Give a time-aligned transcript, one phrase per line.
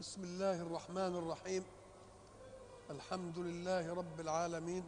[0.00, 1.62] بسم الله الرحمن الرحيم.
[2.90, 4.82] الحمد لله رب العالمين.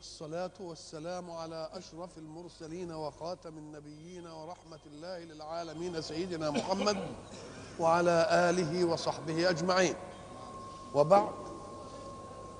[0.00, 6.96] الصلاة والسلام على أشرف المرسلين وخاتم النبيين ورحمة الله للعالمين سيدنا محمد
[7.80, 9.94] وعلى آله وصحبه أجمعين.
[10.94, 11.32] وبعد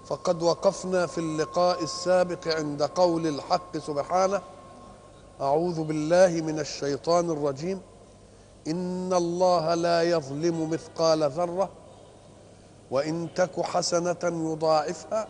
[0.04, 4.42] فقد وقفنا في اللقاء السابق عند قول الحق سبحانه
[5.40, 7.82] أعوذ بالله من الشيطان الرجيم.
[8.68, 11.70] إن الله لا يظلم مثقال ذرة
[12.90, 15.28] وإن تك حسنة يضاعفها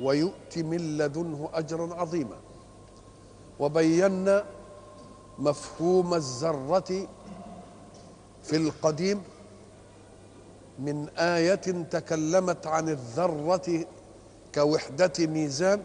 [0.00, 2.36] ويؤت من لدنه أجرا عظيما.
[3.60, 4.44] وبينا
[5.38, 7.08] مفهوم الذرة
[8.42, 9.22] في القديم
[10.78, 13.84] من آية تكلمت عن الذرة
[14.54, 15.82] كوحدة ميزان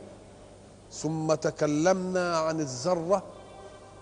[0.91, 3.23] ثم تكلمنا عن الذرة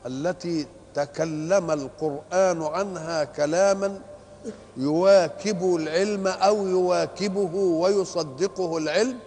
[0.06, 4.00] التي تكلم القرآن عنها كلاما
[4.78, 9.20] يواكب العلم أو يواكبه ويصدقه العلم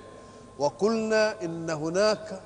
[0.58, 2.40] وقلنا إن هناك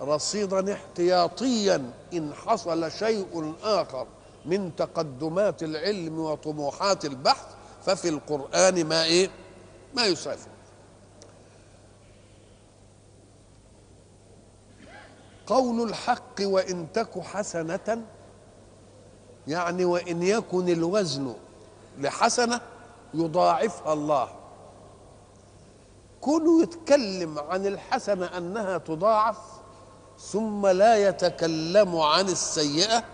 [0.00, 4.06] رصيدا احتياطيا إن حصل شيء آخر
[4.44, 7.46] من تقدمات العلم وطموحات البحث
[7.86, 9.30] ففي القرآن ما إيه؟
[9.94, 10.48] ما يسافر
[15.46, 18.02] قول الحق وإن تك حسنة
[19.48, 21.34] يعني وإن يكن الوزن
[21.98, 22.60] لحسنة
[23.14, 24.28] يضاعفها الله.
[26.20, 29.38] كونه يتكلم عن الحسنة أنها تضاعف
[30.18, 33.04] ثم لا يتكلم عن السيئة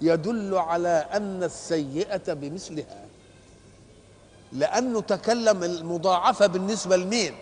[0.00, 3.04] يدل على أن السيئة بمثلها.
[4.52, 7.34] لأنه تكلم المضاعفة بالنسبة لمين؟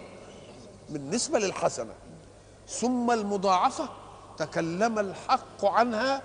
[0.91, 1.93] بالنسبة للحسنة.
[2.69, 3.89] ثم المضاعفة
[4.39, 6.23] تكلم الحق عنها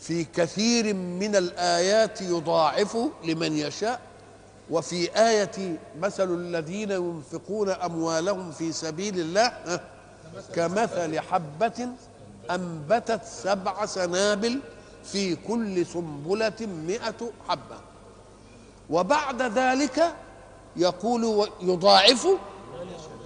[0.00, 4.00] في كثير من الآيات يضاعف لمن يشاء
[4.70, 9.80] وفي آية مثل الذين ينفقون أموالهم في سبيل الله
[10.54, 11.88] كمثل حبة
[12.50, 14.60] أنبتت سبع سنابل
[15.04, 17.76] في كل سنبلة مئة حبة.
[18.90, 20.14] وبعد ذلك
[20.76, 22.28] يقول يضاعف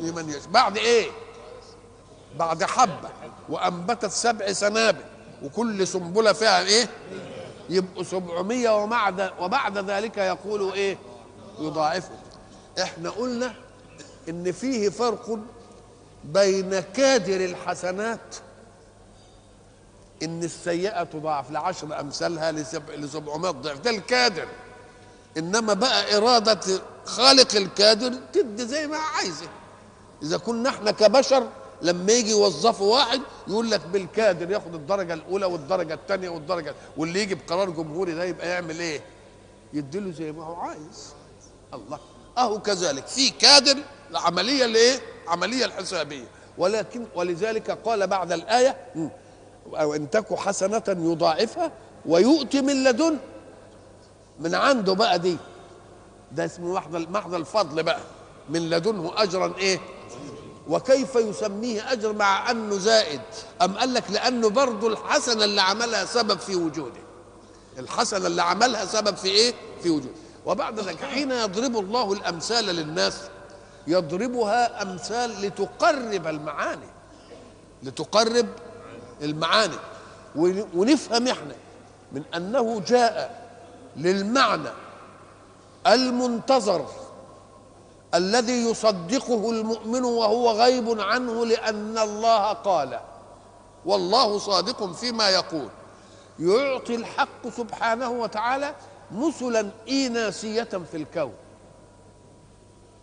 [0.00, 0.48] لمن يشاء.
[0.50, 1.06] بعد إيه؟
[2.38, 3.10] بعد حبة.
[3.48, 5.04] وأنبتت سبع سنابل.
[5.42, 6.88] وكل سنبلة فيها إيه؟
[7.70, 10.98] يبقوا سبعمية وبعد وبعد ذلك يقول إيه؟
[11.60, 12.14] يضاعفه
[12.82, 13.54] إحنا قلنا
[14.28, 15.38] إن فيه فرق
[16.24, 18.36] بين كادر الحسنات
[20.22, 22.52] إن السيئة تضاعف لعشر أمثالها
[22.96, 23.78] لسبعمائة ضعف.
[23.80, 24.48] ده الكادر.
[25.38, 26.60] إنما بقى إرادة
[27.04, 29.46] خالق الكادر تدي زي ما عايزه.
[30.22, 31.48] إذا كنا إحنا كبشر
[31.82, 37.34] لما يجي يوظفوا واحد يقول لك بالكادر ياخد الدرجة الأولى والدرجة الثانية والدرجة واللي يجي
[37.34, 39.00] بقرار جمهوري ده يبقى يعمل إيه؟
[39.72, 41.14] يديله زي ما هو عايز.
[41.74, 41.98] الله.
[42.38, 43.06] أهو كذلك.
[43.06, 43.76] في كادر
[44.10, 46.24] العملية الايه؟ عملية الحسابية.
[46.58, 48.76] ولكن ولذلك قال بعد الآية
[49.74, 51.72] أو إن تك حسنة يضاعفها
[52.06, 53.18] ويؤتي من لدن.
[54.40, 55.36] من عنده بقى دي.
[56.32, 58.00] ده اسمه محض محض الفضل بقى.
[58.48, 59.78] من لدنه اجرا إيه؟
[60.68, 63.20] وكيف يسميه أجر مع أنه زائد؟
[63.62, 67.00] أم قال لك لأنه برضه الحسنه اللي عملها سبب في وجوده.
[67.78, 70.14] الحسنه اللي عملها سبب في إيه؟ في وجوده.
[70.46, 73.20] وبعد ذلك حين يضرب الله الأمثال للناس
[73.86, 76.88] يضربها أمثال لتقرب المعاني.
[77.82, 78.46] لتقرب
[79.22, 79.76] المعاني.
[80.74, 81.54] ونفهم إحنا
[82.12, 83.44] من أنه جاء
[83.96, 84.68] للمعنى
[85.86, 86.86] المنتظر
[88.14, 93.00] الذي يصدقه المؤمن وهو غيب عنه لأن الله قال.
[93.86, 95.68] والله صادق فيما يقول.
[96.38, 98.74] يعطي الحق سبحانه وتعالى
[99.12, 101.32] مثلا إيناسية في الكون.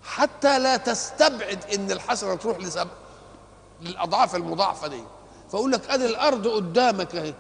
[0.04, 2.90] حتى لا تستبعد إن الحسنة تروح لسبب
[3.82, 5.04] للأضعاف المضاعفة دي.
[5.52, 7.34] فأقول لك أدي الأرض قدامك أهي.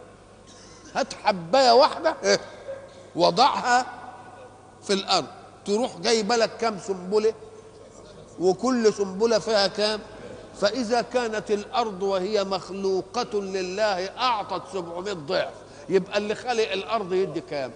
[0.95, 2.15] هات حباية واحدة؟
[3.15, 3.85] وضعها
[4.81, 5.27] في الأرض.
[5.65, 7.33] تروح جايبة لك كام سنبلة
[8.41, 9.99] وكل سنبلة فيها كام؟
[10.61, 15.49] فإذا كانت الأرض وهي مخلوقة لله أعطت 700 ضعف.
[15.89, 17.71] يبقى اللي خلق الأرض يدي كام؟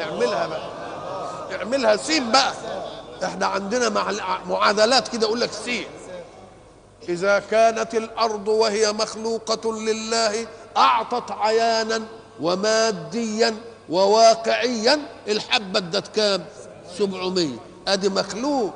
[0.00, 0.68] اعملها بقى.
[1.56, 2.52] اعملها سين بقى.
[3.24, 4.12] إحنا عندنا مع
[4.48, 5.84] معادلات كده أقول لك سين.
[7.08, 10.46] إذا كانت الأرض وهي مخلوقة لله
[10.76, 12.02] أعطت عيانا
[12.40, 13.56] وماديا
[13.90, 16.44] وواقعيا الحبة ادت كام؟
[16.98, 17.48] 700
[17.88, 18.72] أدي مخلوق.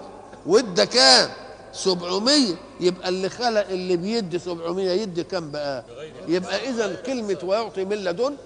[0.46, 1.30] وادى كام؟
[1.72, 5.84] 700 يبقى اللي خلق اللي بيدي 700 يدي كام بقى؟
[6.28, 8.36] يبقى إذا كلمة ويعطي من لدن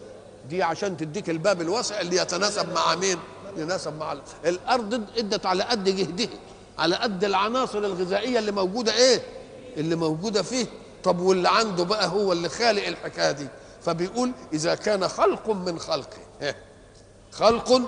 [0.48, 3.18] دي عشان تديك الباب الواسع اللي يتناسب مع مين؟
[3.56, 6.28] يناسب مع ال- الأرض ادت على قد جهدها
[6.78, 9.22] على قد العناصر الغذائية اللي موجودة إيه؟
[9.76, 10.66] اللي موجودة فيه.
[11.04, 13.48] طب واللي عنده بقى هو اللي خالق الحكاية دي.
[13.82, 16.16] فبيقول إذا كان خلق من خلقه.
[16.42, 16.56] إيه؟
[17.32, 17.80] خلق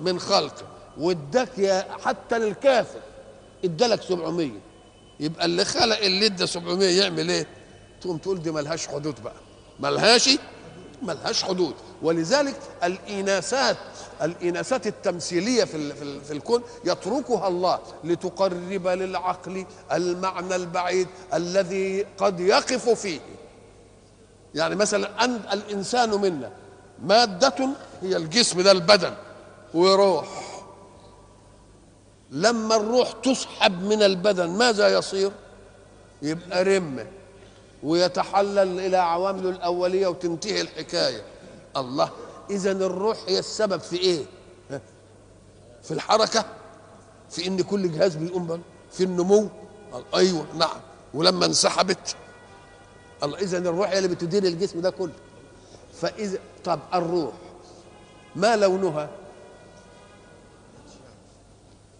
[0.00, 0.62] من خلقه.
[0.98, 2.98] واداك يا حتى للكافر.
[3.64, 4.50] ادالك 700
[5.20, 7.46] يبقى اللي خلق اللي ادى 700 يعمل إيه؟
[8.00, 9.32] تقوم تقول دي ملهاش حدود بقى.
[9.80, 10.30] ملهاش
[11.02, 11.74] ملهاش حدود.
[12.02, 13.76] ولذلك الإناسات
[14.22, 22.88] الإناسات التمثيلية في في في الكون يتركها الله لتقرب للعقل المعنى البعيد الذي قد يقف
[22.88, 23.20] فيه.
[24.54, 26.50] يعني مثلا أن الإنسان منا
[27.02, 27.68] مادة
[28.02, 29.14] هي الجسم ده البدن
[29.74, 30.47] وروح.
[32.30, 35.32] لما الروح تسحب من البدن ماذا يصير؟
[36.22, 37.06] يبقى رمة
[37.82, 41.22] ويتحلل إلى عوامله الأولية وتنتهي الحكاية.
[41.76, 42.10] الله
[42.50, 44.24] إذا الروح هي السبب في إيه؟
[45.82, 46.44] في الحركة؟
[47.30, 48.60] في إن كل جهاز بيقوم بل
[48.92, 49.48] في النمو؟
[50.14, 50.80] أيوه نعم.
[51.14, 52.16] ولما انسحبت
[53.22, 55.12] الله إذا الروح هي اللي بتدير الجسم ده كله.
[56.00, 57.32] فإذا طب الروح
[58.36, 59.08] ما لونها؟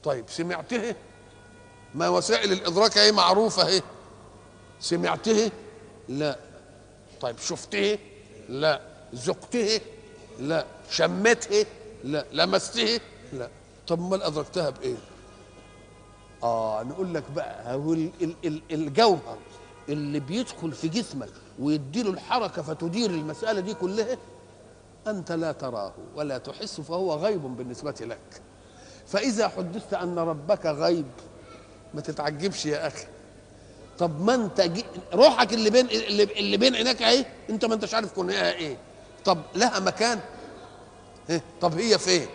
[0.04, 0.94] طيب سمعته؟
[1.94, 3.82] ما وسائل الإدراك اهي معروفة اهي.
[4.80, 5.50] سمعته؟
[6.08, 6.38] لا.
[7.20, 7.98] طيب شفته؟
[8.48, 8.80] لا.
[9.14, 9.80] ذقته؟
[10.40, 10.64] لا.
[10.90, 11.66] شمته؟
[12.04, 12.24] لا.
[12.32, 13.00] لمسته؟
[13.32, 13.48] لا.
[13.88, 14.96] طب امال ادركتها بإيه؟
[16.42, 19.38] آه نقول لك بقى هو ال- ال- ال- الجوهر
[19.88, 24.18] اللي بيدخل في جسمك ويديله الحركة فتدير المسألة دي كلها
[25.06, 28.42] أنت لا تراه ولا تحس فهو غيب بالنسبة لك.
[29.08, 31.06] فإذا حدثت أن ربك غيب
[31.94, 33.04] ما تتعجبش يا أخي.
[33.98, 34.84] طب ما أنت جي...
[35.14, 38.76] روحك اللي بين اللي, بين عينيك أهي أنت ما أنتش عارف كونها إيه.
[39.24, 40.20] طب لها مكان.
[41.30, 42.26] إيه؟ طب هي فين؟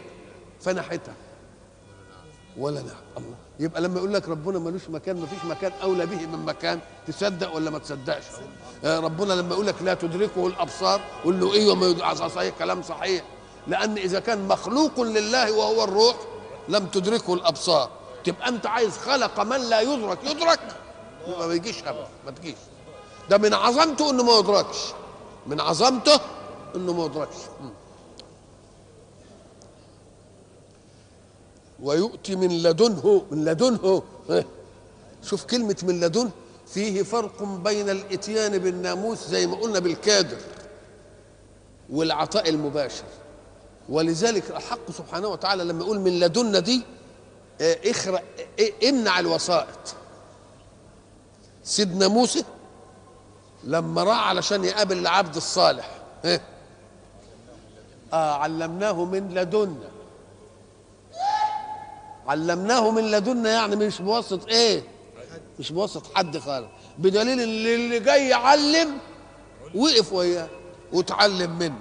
[0.62, 1.14] في ناحيتها
[2.58, 3.36] ولا نعم الله.
[3.60, 7.56] يبقى لما يقول لك ربنا ملوش مكان ما فيش مكان أولى به من مكان تصدق
[7.56, 8.24] ولا ما تصدقش؟
[8.84, 13.24] آه، ربنا لما يقول لك لا تدركه الأبصار قول له وما يدرك صحيح كلام صحيح.
[13.68, 16.16] لأن إذا كان مخلوق لله وهو الروح
[16.70, 17.90] لم تدركه الأبصار.
[18.24, 20.20] تبقى أنت عايز خلق من لا يدرك.
[20.24, 20.60] يدرك؟
[21.40, 22.08] ما يجيش أبدا.
[22.26, 22.56] ما تجيش.
[23.30, 24.78] ده من عظمته إنه ما يدركش.
[25.48, 26.20] من عظمته
[26.76, 27.36] إنه ما يدركش.
[31.84, 34.04] ويؤتي من لدنه من لدنه؟
[35.24, 36.32] شوف كلمة من لدنه
[36.68, 40.38] فيه فرق بين الإتيان بالناموس زي ما قلنا بالكادر
[41.90, 43.04] والعطاء المباشر.
[43.90, 46.82] ولذلك الحق سبحانه وتعالى لما يقول من لدنا دي
[47.62, 48.24] آه، اخرق
[48.60, 49.96] آه، امنع الوسائط.
[51.64, 52.44] سيدنا موسى
[53.64, 55.90] لما راح علشان يقابل العبد الصالح
[56.26, 56.42] إيه؟
[58.14, 59.90] آه علمناه من لدنا
[62.28, 64.84] علمناه من لدنا يعني مش بواسط إيه؟
[65.60, 66.68] مش بواسط حد خالص.
[66.98, 68.98] بدليل اللي جاي يعلم
[69.76, 70.48] وقف وياه
[70.94, 71.80] وتعلم منه.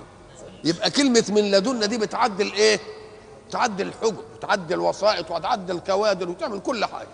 [0.65, 2.81] يبقى كلمة من لدنا دي بتعدل إيه؟
[3.51, 7.09] تعدل الحجج وتعدل الوسائط وتعدل الكوادر وتعمل كل حاجة.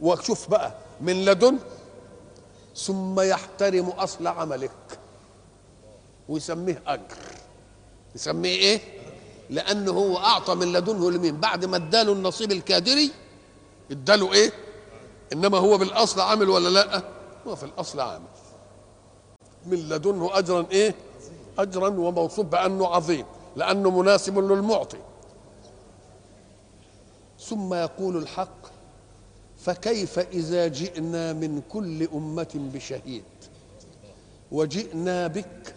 [0.00, 1.58] وشوف بقى من لدن
[2.76, 4.70] ثم يحترم أصل عملك.
[6.28, 7.16] ويسميه أجر.
[8.14, 8.80] يسميه إيه؟
[9.50, 13.10] لأنه هو أعطى من لدنه لمين؟ بعد ما اداله النصيب الكادري
[13.90, 14.52] اداله إيه؟
[15.32, 17.02] إنما هو بالأصل عامل ولا لأ؟
[17.46, 18.26] هو في الأصل عامل.
[19.66, 20.94] من لدنه اجرا إيه؟
[21.58, 23.24] اجرا وموصوف بأنه عظيم
[23.56, 24.98] لأنه مناسب للمعطي.
[27.40, 28.66] ثم يقول الحق
[29.58, 33.24] فكيف إذا جئنا من كل أمة بشهيد؟
[34.52, 35.74] وجئنا بك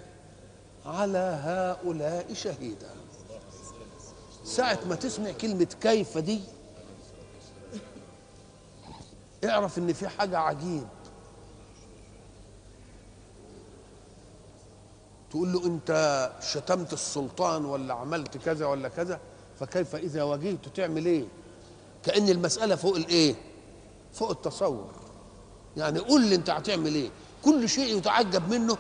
[0.86, 2.90] على هؤلاء شهيدا.
[4.44, 6.42] ساعة ما تسمع كلمة كيف دي
[9.46, 10.88] اعرف إن في حاجة عجيب
[15.30, 19.20] تقول له انت شتمت السلطان ولا عملت كذا ولا كذا
[19.60, 21.26] فكيف إذا واجهت تعمل إيه؟
[22.04, 23.36] كأن المسألة فوق الإيه؟
[24.14, 24.92] فوق التصور.
[25.78, 27.10] يعني قول لي انت هتعمل إيه؟
[27.46, 28.78] كل شيء يتعجب منه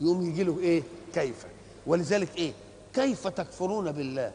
[0.00, 0.82] يقوم يجي له إيه؟
[1.14, 1.46] كيف؟
[1.86, 2.52] ولذلك إيه؟
[2.94, 4.32] كيف تكفرون بالله؟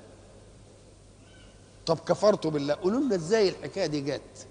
[1.85, 4.47] طب كفرتوا بالله؟ قولوا لنا إزاي الحكاية دي جت؟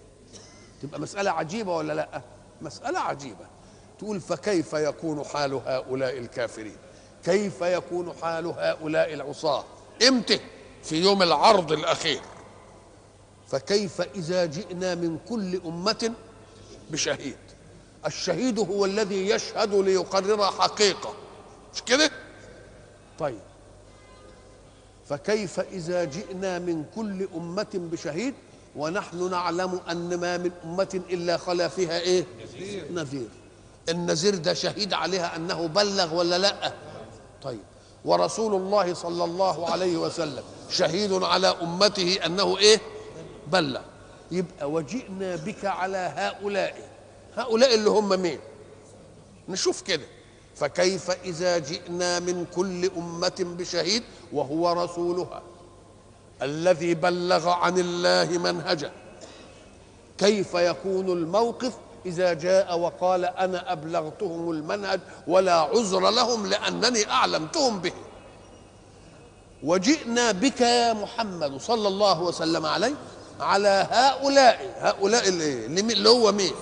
[0.82, 2.22] تبقى مسألة عجيبة ولا لأ؟
[2.62, 3.46] مسألة عجيبة.
[3.98, 6.76] تقول فكيف يكون حال هؤلاء الكافرين؟
[7.24, 9.64] كيف يكون حال هؤلاء العصاة؟
[10.08, 10.40] إمتى؟
[10.82, 12.20] في يوم العرض الأخير.
[13.48, 16.12] فكيف إذا جئنا من كل أمة
[16.90, 17.36] بشهيد؟
[18.06, 21.14] الشهيد هو الذي يشهد ليقرر حقيقة.
[21.74, 22.10] مش كده؟
[23.18, 23.40] طيب.
[25.08, 28.34] فكيف إذا جئنا من كل أمة بشهيد
[28.76, 32.24] ونحن نعلم أن ما من أمة إلا خلا فيها إيه؟
[32.90, 33.28] نذير.
[33.88, 36.72] النذير ده شهيد عليها أنه بلغ ولا لا؟
[37.42, 37.60] طيب.
[38.04, 42.80] ورسول الله صلى الله عليه وسلم شهيد على أمته أنه إيه؟
[43.52, 43.80] بلغ.
[44.30, 46.88] يبقى وجئنا بك على هؤلاء.
[47.36, 48.38] هؤلاء اللي هم مين؟
[49.48, 50.04] نشوف كده.
[50.56, 54.02] فكيف إذا جئنا من كل أمة بشهيد
[54.32, 55.42] وهو رسولها
[56.42, 58.92] الذي بلغ عن الله منهجه؟
[60.18, 61.76] كيف يكون الموقف
[62.06, 67.92] إذا جاء وقال أنا أبلغتهم المنهج ولا عذر لهم لأنني أعلمتهم به.
[69.62, 72.94] وجئنا بك يا محمد صلى الله وسلم عليه
[73.40, 76.52] على هؤلاء هؤلاء اللي, اللي هو مين؟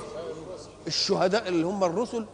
[0.87, 2.27] الشهداء اللي هم الرسل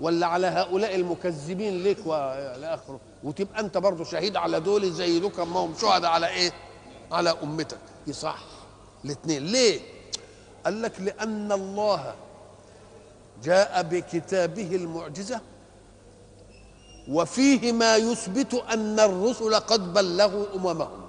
[0.00, 5.32] ولا على هؤلاء المكذبين لك والى آخره؟ وتبقى أنت برضه شهيد على دول زي دول
[5.38, 6.52] ما هم شهداء على إيه؟
[7.12, 7.78] على أمتك.
[8.06, 8.38] يصح.
[9.04, 9.80] الاثنين ليه؟
[10.64, 12.14] قال لك لأن الله
[13.44, 15.40] جاء بكتابه المعجزة
[17.08, 21.02] وفيه ما يثبت أن الرسل قد بلغوا أممهم.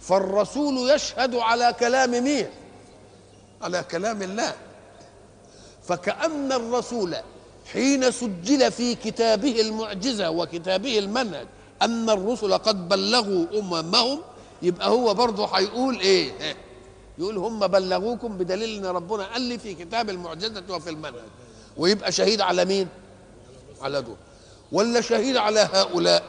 [0.00, 2.46] فالرسول يشهد على كلام مين؟
[3.62, 4.52] على كلام الله.
[5.82, 7.16] فكأن الرسول
[7.72, 11.46] حين سجل في كتابه المعجزة وكتابه المنهج
[11.82, 14.20] أن الرسل قد بلغوا أممهم
[14.62, 16.32] يبقى هو برضه هيقول إيه؟
[17.18, 21.22] يقول هم بلغوكم بدليل إن ربنا قال لي في كتاب المعجزة وفي المنهج.
[21.76, 22.88] ويبقى شهيد على مين؟
[23.82, 24.16] على دول.
[24.72, 26.22] ولا شهيد على هؤلاء.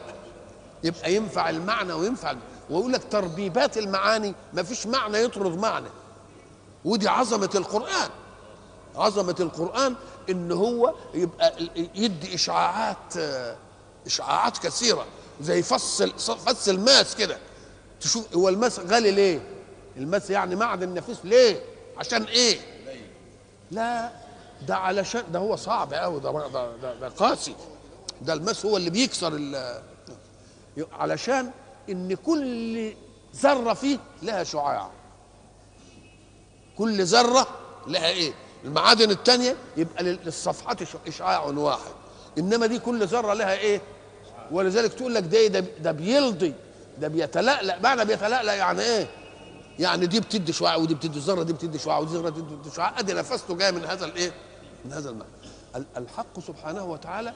[0.84, 2.34] يبقى ينفع المعنى وينفع
[2.70, 5.88] ويقول لك تربيبات المعاني ما فيش معنى يطرد معنى.
[6.84, 8.10] ودي عظمة القرآن.
[8.96, 9.94] عظمة القرآن
[10.30, 11.54] إن هو يبقى
[11.94, 13.14] يدي إشعاعات
[14.06, 15.06] إشعاعات كثيرة.
[15.40, 17.38] زي فص فص الماس كده.
[18.00, 19.40] تشوف هو الماس غالي ليه؟
[19.96, 21.60] الماس يعني معدن نفيس ليه؟
[21.96, 22.58] عشان إيه؟
[23.70, 24.10] لا
[24.68, 27.54] ده علشان ده هو صعب قوي ده, ده, ده, ده قاسي.
[28.22, 29.40] ده الماس هو اللي بيكسر
[30.92, 31.50] علشان
[31.90, 32.92] إن كل
[33.36, 34.90] ذرة فيه لها شعاع.
[36.78, 37.46] كل ذرة
[37.86, 38.32] لها إيه؟
[38.64, 41.92] المعادن الثانية يبقى للصفحات إشعاع واحد.
[42.38, 43.80] إنما دي كل ذرة لها إيه؟
[44.50, 46.54] ولذلك تقول لك ده ده, ده بيلضي
[46.98, 47.78] ده بيتلألأ.
[47.78, 49.06] معنى بيتلألأ يعني إيه؟
[49.80, 52.98] يعني دي بتدي شعاع ودي بتدي ذرة دي بتدي شعاع ودي ذرة بتدي شعاع.
[52.98, 54.32] أدي نفسته جاي من هذا الإيه؟
[54.84, 55.30] من هذا المعنى.
[55.96, 57.34] الحق سبحانه وتعالى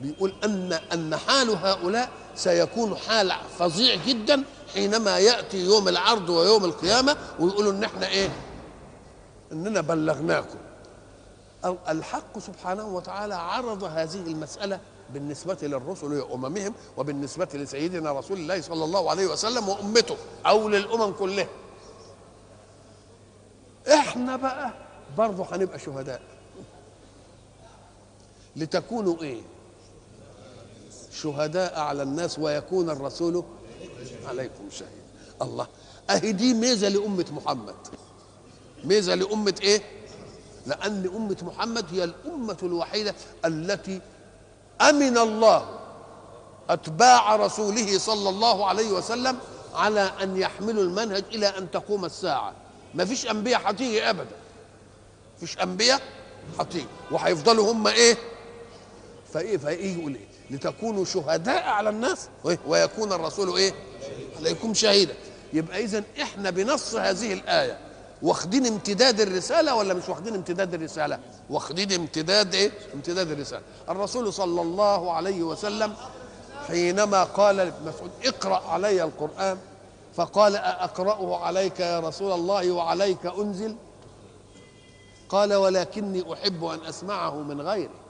[0.00, 7.16] بيقول ان أن حال هؤلاء سيكون حال فظيع جدا حينما يأتي يوم العرض ويوم القيامة
[7.40, 8.30] ويقولوا إن إحنا إيه؟
[9.52, 10.58] إننا بلغناكم.
[11.88, 14.80] الحق سبحانه وتعالى عرض هذه المسألة
[15.14, 21.48] بالنسبة للرسل وأممهم وبالنسبة لسيدنا رسول الله صلى الله عليه وسلم وأمته أو للأمم كلها.
[23.88, 24.72] إحنا بقى
[25.18, 26.22] برضه هنبقى شهداء.
[28.56, 29.42] لتكونوا إيه؟
[31.12, 33.44] شهداء على الناس ويكون الرسول
[34.28, 35.02] عليكم شهيد
[35.42, 35.66] الله.
[36.10, 37.74] اهي دي ميزة لأمة محمد.
[38.84, 39.82] ميزة لأمة إيه؟
[40.66, 44.00] لأن أمة محمد هي الأمة الوحيدة التي
[44.80, 45.78] أمن الله
[46.70, 49.38] أتباع رسوله صلى الله عليه وسلم
[49.74, 52.52] على أن يحملوا المنهج إلى أن تقوم الساعة.
[52.94, 54.36] ما فيش أنبياء هتيجي ابدا.
[55.40, 56.00] فيش أنبياء
[56.60, 58.16] هتيجي وهيفضلوا هم إيه؟
[59.34, 62.28] فايه فايه يقول إيه؟ لتكونوا شهداء على الناس
[62.66, 63.74] ويكون الرسول إيه؟
[64.38, 65.14] عليكم شهيدا.
[65.52, 67.78] يبقى اذا إحنا بنص هذه الآية.
[68.22, 71.18] واخدين امتداد الرسالة ولا مش واخدين امتداد الرسالة؟
[71.50, 73.62] واخدين امتداد إيه؟ امتداد الرسالة.
[73.88, 75.94] الرسول صلى الله عليه وسلم
[76.68, 79.58] حينما قال لمسعود اقرأ علي القرآن.
[80.14, 83.76] فقال أقرأه عليك يا رسول الله وعليك أنزل؟
[85.28, 88.02] قال ولكني أحب أن أسمعه من غيري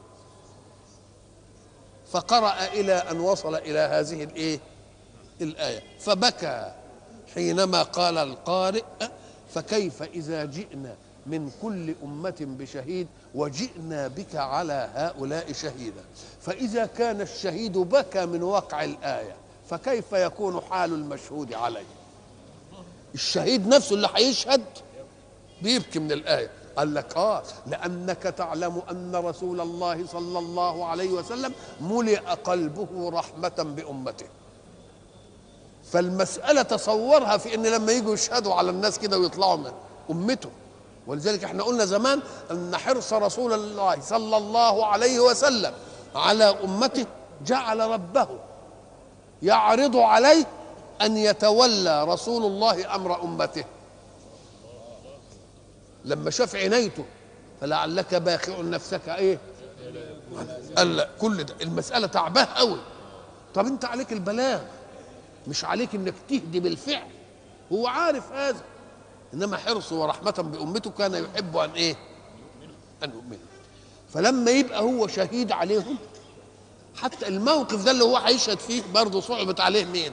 [2.11, 4.61] فقرأ إلى أن وصل إلى هذه الإيه؟
[5.41, 5.83] الآية.
[6.01, 6.73] فبكى
[7.35, 8.85] حينما قال القارئ
[9.55, 10.95] فكيف إذا جئنا
[11.27, 16.05] من كل أمة بشهيد وجئنا بك على هؤلاء شهيدا؟
[16.41, 19.37] فإذا كان الشهيد بكى من وقع الآية.
[19.73, 21.85] فكيف يكون حال المشهود عليه؟
[23.15, 24.65] الشهيد نفسه اللي هيشهد
[25.63, 26.51] بيبكي من الآية.
[26.77, 33.75] قال لك آه لأنك تعلم أن رسول الله صلى الله عليه وسلم ملئ قلبه رحمة
[33.77, 34.27] بأمته.
[35.93, 39.73] فالمسألة تصورها في إن لما يجوا يشهدوا على الناس كده ويطلعوا من
[40.11, 40.51] امته
[41.07, 45.75] ولذلك إحنا قلنا زمان أن حرص رسول الله صلى الله عليه وسلم
[46.15, 47.07] على أمته
[47.47, 48.29] جعل ربه
[49.43, 50.47] يعرض عليه
[51.03, 53.65] أن يتولى رسول الله أمر أمته.
[56.05, 57.05] لما شاف عنايته
[57.61, 59.39] فلعلك باخع نفسك إيه؟
[60.77, 62.79] قال كل ده المسألة تعباه قوي
[63.55, 64.61] طب أنت عليك البلاغ
[65.49, 67.09] مش عليك إنك تهدي بالفعل.
[67.73, 68.61] هو عارف هذا.
[69.35, 71.97] إنما حرصه ورحمة بأمته كان يحب أن إيه؟
[73.05, 73.39] أن يؤمن.
[74.15, 75.97] فلما يبقى هو شهيد عليهم
[76.97, 80.13] حتى الموقف ده اللي هو هيشهد فيه برضه صعبت عليه مين؟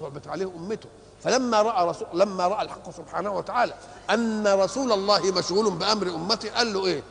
[0.00, 0.88] صعبت عليه أمته.
[1.22, 3.74] فلما رأى رسول لما رأى الحق سبحانه وتعالى
[4.10, 7.02] أن رسول الله مشغول بأمر امته قال له إيه؟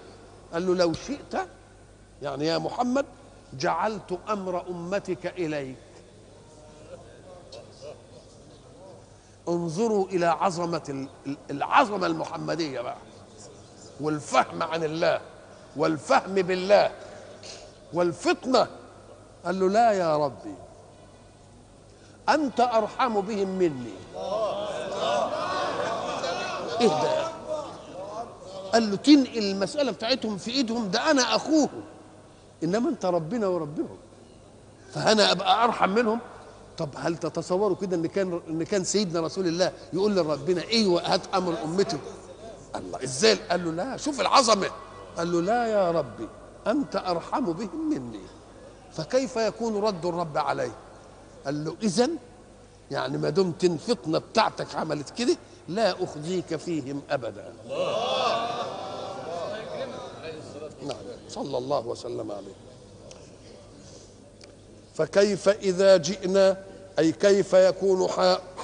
[0.54, 1.48] قال له لو شئت
[2.22, 3.06] يعني يا محمد
[3.54, 5.76] جعلت أمر أمتك إليك.
[9.48, 11.08] انظروا إلى عظمة
[11.52, 12.98] العظمة المحمدية بقى
[14.02, 15.22] والفهم عن الله
[15.76, 16.92] والفهم بالله.
[17.94, 18.68] والفطنة.
[19.46, 20.56] قال له لا يا ربي
[22.30, 23.94] أنت أرحم بهم مني.
[26.82, 27.22] اهدى
[28.74, 31.84] قال له تنقل المسألة بتاعتهم في إيدهم ده أنا أخوهم.
[32.64, 33.98] إنما أنت ربنا وربهم.
[34.94, 36.20] فأنا أبقى أرحم منهم؟
[36.78, 41.22] طب هل تتصوروا كده إن كان إن كان سيدنا رسول الله يقول لربنا أيوه هات
[41.36, 41.98] أمر أمته؟
[42.76, 44.70] الله إزاي؟ قال له لا شوف العظمة.
[45.18, 46.28] قال له لا يا ربي.
[46.68, 48.24] أنت أرحم بهم مني.
[48.94, 50.72] فكيف يكون رد الرب عليه
[51.46, 52.10] قال له اذا
[52.92, 55.38] يعني ما دمت الفطنه بتاعتك عملت كده
[55.68, 57.54] لا أخزيك فيهم ابدا.
[60.88, 60.98] نعم
[61.30, 62.54] صلى الله وسلم عليه.
[64.96, 66.58] فكيف إذا جئنا؟
[67.00, 68.08] أي كيف يكون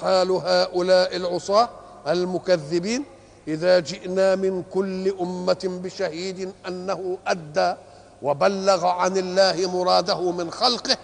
[0.02, 1.70] حال هؤلاء العصاة
[2.08, 3.06] المكذبين؟
[3.48, 7.76] إذا جئنا من كل أمة بشهيد أنه أدى
[8.22, 10.98] وبلغ عن الله مراده من خلقه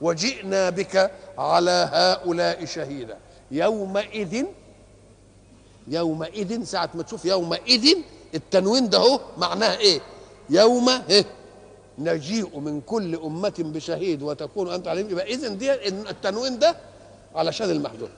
[0.00, 3.18] وجئنا بك على هؤلاء شهيدا
[3.50, 4.44] يومئذ
[5.88, 7.96] يومئذ ساعة ما تشوف يومئذ
[8.34, 10.00] التنوين ده معناه إيه
[10.50, 11.24] يوم إيه؟
[11.98, 15.72] نجيء من كل أمة بشهيد وتكون أنت عليهم يبقى إذن دي
[16.10, 16.76] التنوين ده
[17.34, 18.10] علشان المحذوف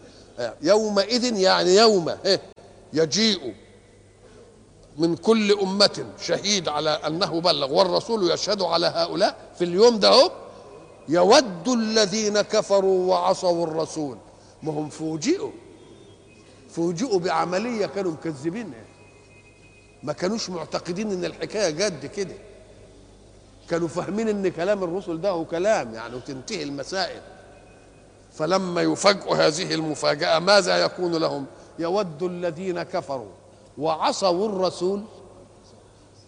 [0.62, 2.40] يومئذ يعني يوم إيه؟
[2.92, 3.54] يجيء
[4.98, 10.30] من كل أمة شهيد على أنه بلغ والرسول يشهد على هؤلاء في اليوم ده هو
[11.08, 14.18] يود الذين كفروا وعصوا الرسول.
[14.62, 15.50] ما هم فوجئوا
[16.70, 18.84] فوجئوا بعملية كانوا مكذبينها
[20.02, 22.34] ما كانوش معتقدين إن الحكاية جد كده.
[23.70, 27.20] كانوا فاهمين إن كلام الرسل ده هو كلام يعني وتنتهي المسائل.
[28.32, 31.46] فلما يفاجئوا هذه المفاجأة ماذا يكون لهم؟
[31.78, 33.38] يود الذين كفروا.
[33.78, 35.02] وعصوا الرسول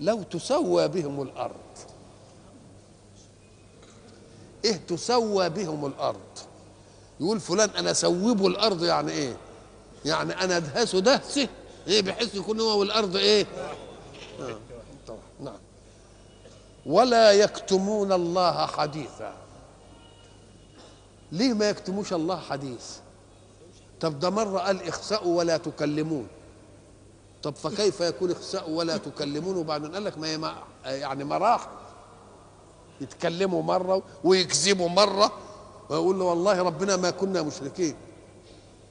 [0.00, 1.54] لو تسوى بهم الأرض.
[4.64, 6.20] إيه تسوى بهم الأرض؟
[7.20, 9.36] يقول فلان أنا سوبه الأرض يعني إيه؟
[10.04, 11.48] يعني أنا أدهسه دهسه
[11.86, 13.46] إيه بحيث يكون هو والأرض إيه؟
[14.40, 14.56] آه.
[15.40, 15.58] نعم.
[16.86, 19.34] ولا يكتمون الله حديثا.
[21.32, 22.96] ليه ما يكتموش الله حديث؟
[24.00, 26.28] طب ده مرة قال اخسأوا ولا تكلمون.
[27.42, 31.68] طب فكيف يكون اخسأوا ولا تكلمون وبعدين قال لك ما يعني مراحل
[33.00, 35.33] يتكلموا مرة ويكذبوا مرة.
[35.90, 37.94] ويقول له والله ربنا ما كنا مشركين.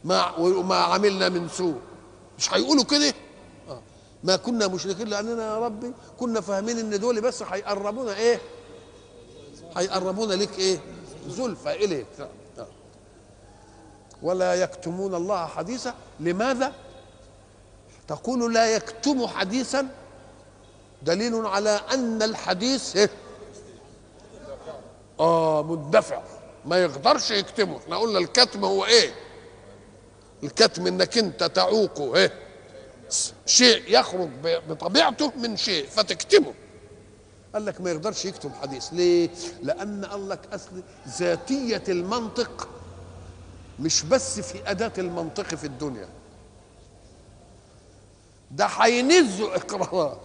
[0.04, 1.80] ما وما عملنا من سوء.
[2.38, 3.14] مش هيقولوا كده؟
[3.70, 3.82] آه.
[4.24, 8.42] ما كنا مشركين لاننا يا ربي كنا فاهمين إن دول بس هيقربونا إيه؟
[9.78, 10.80] هيقربونا لك إيه؟
[11.28, 12.08] زلفى إليك.
[12.58, 12.68] آه.
[14.22, 15.94] ولا يكتمون الله حديثا.
[16.20, 16.74] لماذا؟
[18.10, 19.88] تقول لا يكتم حديثا
[21.04, 23.10] دليل على أن الحديث إيه؟
[25.19, 26.22] آه مندفع.
[26.65, 27.78] ما يقدرش يكتمه.
[27.78, 29.13] إحنا قلنا الكتم هو إيه؟
[30.43, 32.34] الكتم إنك أنت تعوقه إيه؟
[33.45, 36.54] شيء يخرج بطبيعته من شيء فتكتمه.
[37.54, 38.93] قال لك ما يقدرش يكتم حديث.
[38.93, 39.30] ليه؟
[39.63, 42.69] لأن قال لك أصل ذاتية المنطق
[43.80, 46.10] مش بس في أداة المنطق في الدنيا.
[48.52, 50.20] ده هينزوا إقرارات.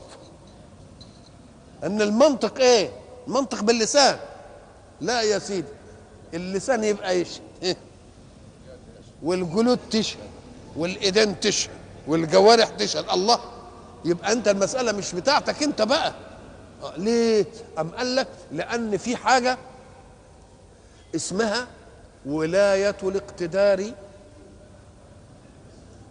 [1.85, 2.91] إن المنطق إيه؟
[3.27, 4.19] المنطق باللسان.
[5.01, 5.69] لا يا سيدي
[6.35, 7.77] اللسان يبقى يشهد إيه؟
[9.23, 10.19] والجلود تشهد
[10.77, 11.71] والإيدين تشهد
[12.07, 13.09] والجوارح تشهد.
[13.11, 13.41] الله
[14.05, 16.15] يبقى أنت المسألة مش بتاعتك أنت بقى.
[16.97, 17.47] ليه؟
[17.79, 19.59] أم قال لك؟ لأن في حاجة
[21.15, 21.67] اسمها
[22.27, 23.93] ولاية الاقتدار.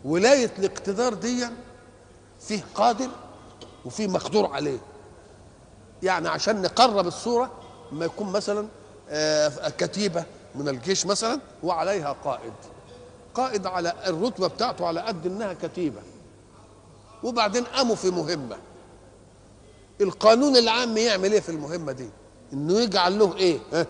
[0.06, 1.47] ولاية الاقتدار دي
[2.47, 3.10] فيه قادر
[3.86, 4.79] وفيه مقدور عليه.
[6.03, 7.51] يعني عشان نقرب الصورة
[7.91, 8.67] ما يكون مثلا
[9.77, 10.23] كتيبة
[10.56, 12.53] من الجيش مثلا وعليها قائد.
[13.36, 16.01] قائد على الرتبة بتاعته على قد إنها كتيبة.
[17.23, 18.58] وبعدين قاموا في مهمة.
[20.01, 22.10] القانون العام يعمل إيه في المهمة دي؟
[22.53, 23.86] إنه يجعل له إيه؟ ها؟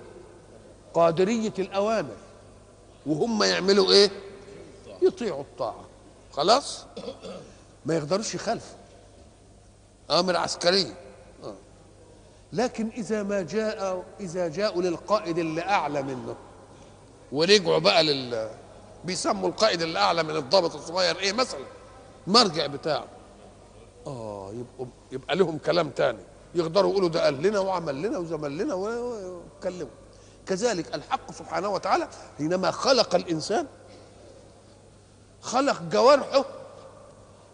[0.94, 2.16] قادرية الأوامر.
[3.06, 4.12] وهم يعملوا إيه؟
[5.02, 5.86] يطيعوا الطاعة.
[6.34, 6.86] خلاص؟
[7.86, 8.78] ما يقدروش يخالفوا.
[10.12, 10.94] أمر عسكريه
[11.44, 11.54] آه.
[12.54, 16.36] لكن إذا ما جاء إذا جاءوا للقائد اللي أعلى منه
[17.32, 18.50] ورجعوا بقى لل
[19.06, 21.66] بيسموا القائد اللي أعلى من الضابط الصغير إيه مثلا؟
[22.28, 23.06] مرجع بتاعه.
[24.08, 26.20] آه يبقوا يبقى لهم كلام تاني.
[26.56, 29.92] يقدروا يقولوا ده قال لنا وعمل لنا وزمل لنا واتكلموا.
[30.46, 33.68] كذلك الحق سبحانه وتعالى حينما خلق الإنسان
[35.42, 36.46] خلق جوارحه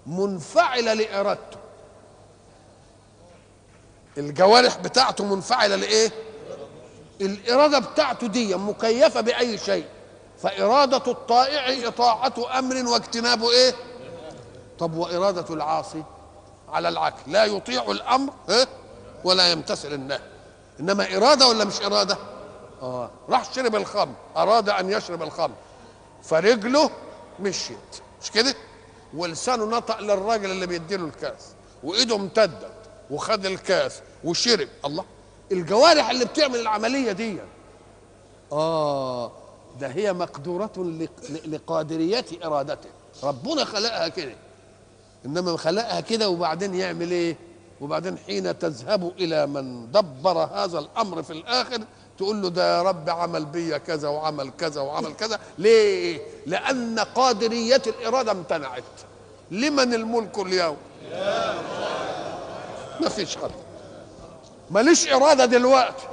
[0.09, 1.57] منفعله لإرادته.
[4.17, 6.11] الجوارح بتاعته منفعلة لإيه؟
[7.21, 9.85] الإرادة بتاعته دي مكيفة بأي شيء.
[10.41, 13.73] فإرادة الطائع إطاعة أمر واجتناب إيه؟
[14.79, 16.03] طب وإرادة العاصي
[16.69, 17.19] على العكس.
[17.27, 18.67] لا يطيع الأمر إيه؟
[19.23, 20.19] ولا يمتثل النهي.
[20.79, 22.17] إنما إرادة ولا مش إرادة؟
[22.81, 23.11] آه.
[23.29, 25.55] راح شرب الخمر أراد أن يشرب الخمر.
[26.23, 26.89] فرجله
[27.39, 28.01] مشيت.
[28.21, 28.55] مش كده؟
[29.13, 31.47] ولسانه نطق للراجل اللي بيديله الكاس
[31.83, 32.71] وإيده امتدت
[33.11, 34.67] وخد الكاس وشرب.
[34.85, 35.05] الله
[35.51, 37.37] الجوارح اللي بتعمل العملية دي.
[38.51, 39.31] آه
[39.79, 42.89] ده هي مقدورة لق- لقادرية إرادته.
[43.23, 44.35] ربنا خلقها كده.
[45.25, 47.37] إنما خلقها كده وبعدين يعمل إيه؟
[47.81, 51.81] وبعدين حين تذهب إلى من دبر هذا الأمر في الآخر
[52.17, 55.39] تقول له ده يا رب عمل بيا كذا وعمل كذا وعمل كذا.
[55.57, 58.83] ليه؟ لأن قادرية الإرادة امتنعت.
[59.51, 60.77] لمن الملك اليوم؟
[63.01, 63.51] ما فيش حد.
[64.71, 66.07] ماليش إرادة دلوقتي.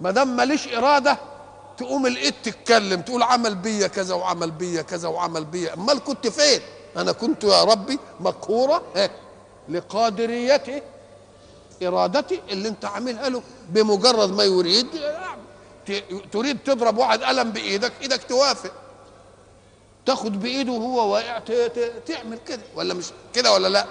[0.00, 1.18] ما دام ماليش إرادة
[1.78, 5.74] تقوم الإيد تتكلم تقول عمل بيا كذا وعمل بيا كذا وعمل بيا.
[5.74, 6.60] أمال كنت فين؟
[6.96, 8.82] أنا كنت يا ربي مقهورة؟
[9.68, 10.82] لقادريته
[11.82, 14.86] ارادتي اللي انت عاملها له بمجرد ما يريد
[16.32, 18.72] تريد تضرب واحد قلم بإيدك إيدك توافق.
[20.06, 21.38] تاخد بإيده وهو واقع
[22.06, 22.62] تعمل كده.
[22.74, 23.86] ولا مش كده ولا لا؟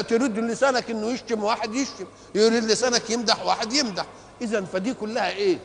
[0.00, 4.06] تريد لسانك إنه يشتم واحد يشتم يريد لسانك يمدح واحد يمدح.
[4.42, 5.58] إذا فدي كلها إيه؟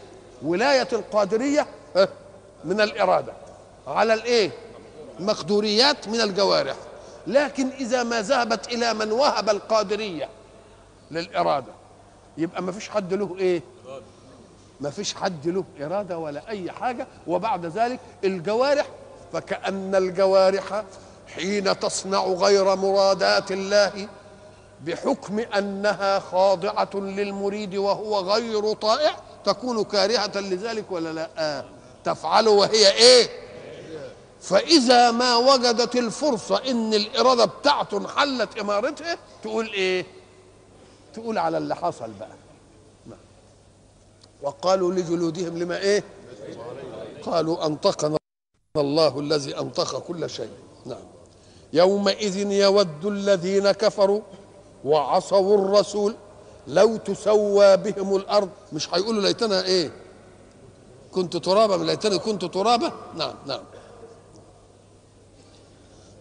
[0.43, 1.67] ولاية القادرية
[2.65, 3.33] من الإرادة.
[3.87, 4.51] على الإيه؟
[5.19, 6.75] مقدوريات من الجوارح.
[7.27, 10.29] لكن إذا ما ذهبت إلى من وهب القادرية
[11.11, 11.71] للإرادة
[12.37, 13.61] يبقى ما فيش حد له إيه؟
[14.81, 18.85] ما فيش حد له إرادة ولا أي حاجة وبعد ذلك الجوارح
[19.33, 20.83] فكأن الجوارح
[21.35, 24.07] حين تصنع غير مرادات الله
[24.85, 31.65] بحكم أنها خاضعة للمريد وهو غير طائع تكون كارهة لذلك ولا لا؟ آه.
[32.03, 33.46] تفعل وهي إيه؟
[34.41, 40.05] فإذا ما وجدت الفرصة إن الإرادة بتاعته انحلت إمارتها تقول إيه؟
[41.13, 42.29] تقول على اللي حصل بقى.
[44.41, 46.03] وقالوا لجلودهم لما إيه؟
[47.23, 48.17] قالوا أنطقنا
[48.77, 50.49] الله الذي أنطق كل شيء.
[50.85, 51.03] نعم.
[51.73, 54.21] يومئذ يود الذين كفروا
[54.85, 56.15] وعصوا الرسول
[56.67, 58.49] لو تسوى بهم الأرض.
[58.73, 59.91] مش هيقولوا ليتنا إيه؟
[61.11, 62.91] كنت ترابا ليتني كنت ترابا.
[63.15, 63.63] نعم نعم.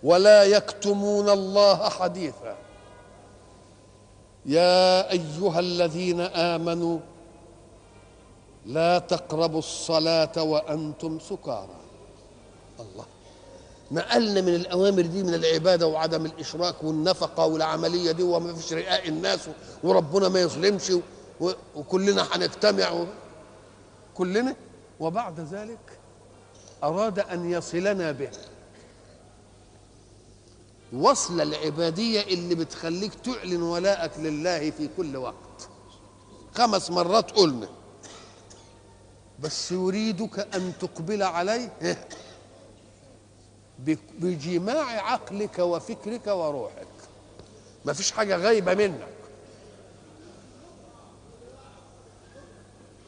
[0.03, 2.57] ولا يكتمون الله حديثا.
[4.47, 6.99] يا أيها الذين آمنوا
[8.67, 11.81] لا تقربوا الصلاة وأنتم سكارى.
[12.81, 13.05] الله.
[13.91, 19.49] نقلنا من الأوامر دي من العبادة وعدم الإشراك والنفقة والعملية دي وما فيش رئاء الناس
[19.85, 20.93] وربنا ما يظلمش
[21.77, 23.05] وكلنا هنجتمع
[24.15, 24.57] كلنا.
[25.01, 25.99] وبعد ذلك
[26.85, 28.31] أراد أن يصلنا به.
[30.97, 35.69] وصل العبادية اللي بتخليك تعلن ولاءك لله في كل وقت.
[36.55, 37.69] خمس مرات قلنا.
[39.41, 41.73] بس يريدك أن تقبل عليه
[44.19, 46.87] بجماع عقلك وفكرك وروحك.
[47.85, 49.09] ما فيش حاجة غايبة منك.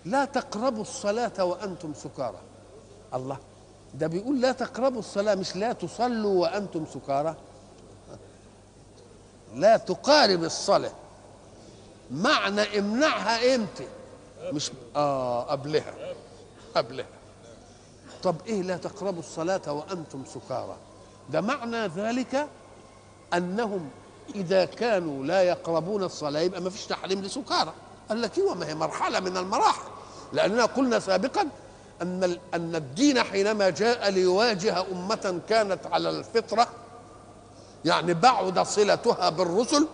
[0.04, 2.40] لا تقربوا الصلاة وأنتم سكارى.
[3.14, 3.38] الله.
[3.94, 7.36] ده بيقول لا تقربوا الصلاة مش لا تصلوا وأنتم سكارى.
[9.54, 10.92] لا تقارب الصلاة.
[12.10, 13.86] معنى امنعها إمتى؟
[14.52, 15.94] مش آه قبلها.
[16.74, 17.06] قبلها.
[18.22, 20.76] طب إيه لا تقربوا الصلاة وأنتم سكارى؟
[21.30, 22.48] ده معنى ذلك
[23.34, 23.90] أنهم
[24.34, 27.72] إذا كانوا لا يقربون الصلاة يبقى ما فيش تحريم لسكارى.
[28.08, 29.88] قال لك إيوه ما هي مرحلة من المراحل.
[30.32, 31.48] لأننا قلنا سابقا
[32.02, 36.68] أن ال- أن الدين حينما جاء ليواجه أمة كانت على الفطرة
[37.84, 39.86] يعني بعد صلتها بالرسل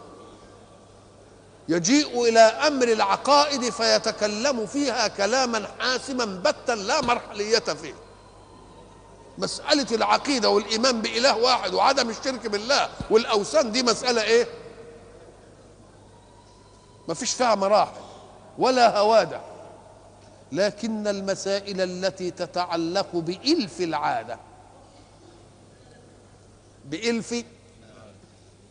[1.68, 7.94] يجيء إلى أمر العقائد فيتكلم فيها كلاما حاسما بتا لا مرحلية فيه
[9.38, 14.46] مسألة العقيدة والإيمان بإله واحد وعدم الشرك بالله والأوثان دي مسألة إيه؟
[17.08, 18.00] ما فيش فيها مراحل
[18.58, 19.40] ولا هوادة
[20.52, 24.38] لكن المسائل التي تتعلق بإلف العادة
[26.84, 27.44] بإلف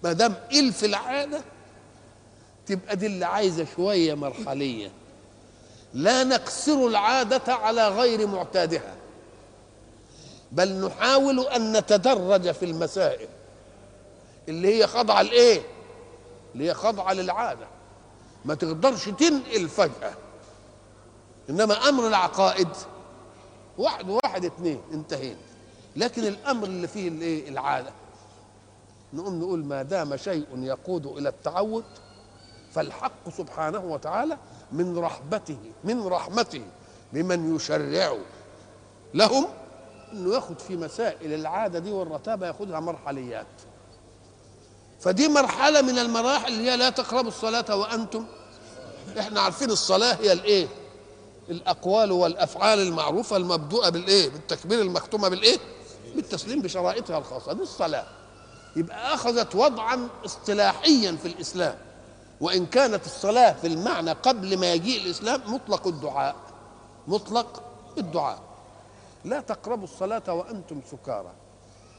[0.04, 1.42] ما دام إلف العادة
[2.66, 4.92] تبقى دي اللي عايزة شوية مرحلية.
[5.94, 8.96] لا نقصر العادة على غير معتادها.
[10.52, 13.28] بل نحاول أن نتدرج في المسائل
[14.50, 15.62] اللي هي خاضعة لإيه؟
[16.54, 17.68] اللي هي خاضعة للعادة.
[18.46, 20.13] ما تقدرش تنقل فجأة.
[21.50, 22.68] إنما أمر العقائد
[23.78, 25.39] واحد واحد اتنين انتهينا.
[25.96, 27.92] لكن الأمر اللي فيه الإيه؟ العادة.
[29.13, 31.84] نقوم نقول ما دام شيء يقود إلى التعود
[32.73, 34.38] فالحق سبحانه وتعالى
[34.71, 36.62] من رحمته من رحمته
[37.13, 38.17] بمن يشرع
[39.13, 39.45] لهم
[40.13, 43.47] إنه ياخد في مسائل العادة دي والرتابة ياخدها مرحليات.
[44.99, 48.26] فدي مرحلة من المراحل اللي هي لا تقربوا الصلاة وأنتم.
[49.19, 50.67] إحنا عارفين الصلاة هي الإيه؟
[51.49, 55.58] الأقوال والأفعال المعروفة المبدوءة بالإيه؟ بالتكبير المختومة بالإيه؟
[56.15, 58.06] بالتسليم بشرائطها الخاصة دي الصلاة.
[58.75, 61.77] يبقى أخذت وضعا اصطلاحيا في الإسلام
[62.41, 66.36] وإن كانت الصلاة في المعنى قبل ما يجيء الإسلام مطلق الدعاء
[67.07, 67.63] مطلق
[67.97, 68.39] الدعاء.
[69.25, 71.31] لا تقربوا الصلاة وأنتم سكارى.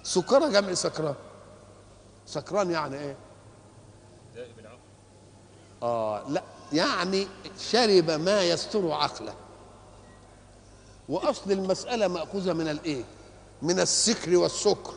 [0.02, 1.14] سكارى جمع سكران.
[2.26, 3.16] سكران يعني إيه؟
[5.82, 9.34] آه لا يعني شرب ما يستر عقله.
[11.08, 13.04] وأصل المسألة مأخوذة من الإيه؟
[13.62, 14.94] من السكر والسكر.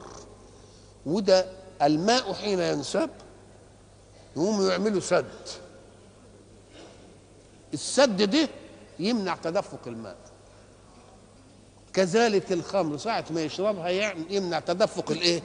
[1.06, 1.46] وده
[1.82, 3.10] الماء حين ينساب
[4.36, 5.26] يقوموا يعملوا سد.
[7.74, 8.50] السد ده
[9.00, 10.18] يمنع تدفق الماء.
[11.94, 15.44] كذلك الخمر ساعة ما يشربها يعني يمنع تدفق الإيه؟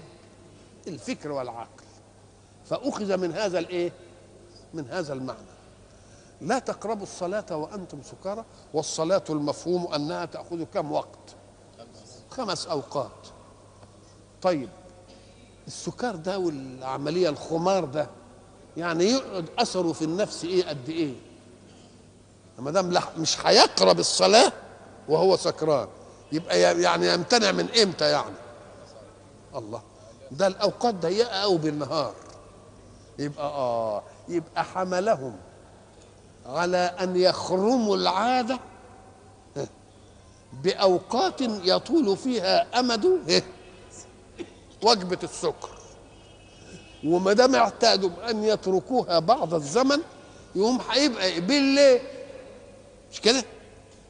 [0.87, 1.85] الفكر والعقل.
[2.65, 3.93] فأخذ من هذا الإيه؟
[4.75, 5.53] من هذا المعنى.
[6.41, 11.37] لا تقربوا الصلاة وأنتم سكارى والصلاة المفهوم أنها تأخذ كم وقت؟
[12.31, 13.27] خمس أوقات.
[14.43, 14.69] طيب
[15.67, 18.07] السكر ده والعملية الخمار ده
[18.77, 21.15] يعني يقعد أثره في النفس إيه؟ قد إيه؟
[22.59, 24.53] ما دام مش هيقرب الصلاة
[25.09, 25.89] وهو سكران
[26.33, 28.35] يبقى يعني يمتنع من إمتى يعني؟
[29.55, 29.83] الله.
[30.31, 32.15] ده الأوقات ضيقة أو بالنهار.
[33.19, 35.37] يبقى آه يبقى حملهم
[36.47, 38.59] على أن يخرموا العادة.
[40.65, 43.07] بأوقات يطول فيها أمد
[44.83, 45.69] وجبة السكر
[47.05, 49.99] وما دام اعتادوا أن يتركوها بعض الزمن
[50.55, 52.01] يقوم هيبقى؟ بالليل
[53.13, 53.45] مش كده؟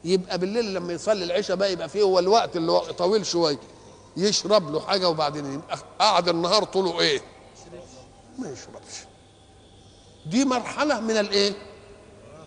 [0.03, 3.59] يبقى بالليل لما يصلي العشاء بقى يبقى فيه هو الوقت اللي هو طويل شوية
[4.17, 7.21] يشرب له حاجة وبعدين يبقى قعد النهار طوله إيه؟
[8.39, 8.95] ما يشربش
[10.25, 11.53] دي مرحلة من الإيه؟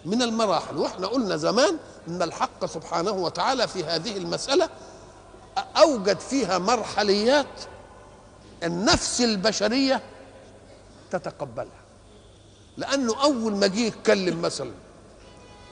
[0.04, 1.76] من المراحل وإحنا قلنا زمان
[2.08, 4.68] إن الحق سبحانه وتعالى في هذه المسألة
[5.76, 7.46] أوجد فيها مرحليات
[8.62, 10.02] النفس البشرية
[11.10, 11.82] تتقبلها.
[12.76, 14.72] لأنه أول ما جه يتكلم مثلا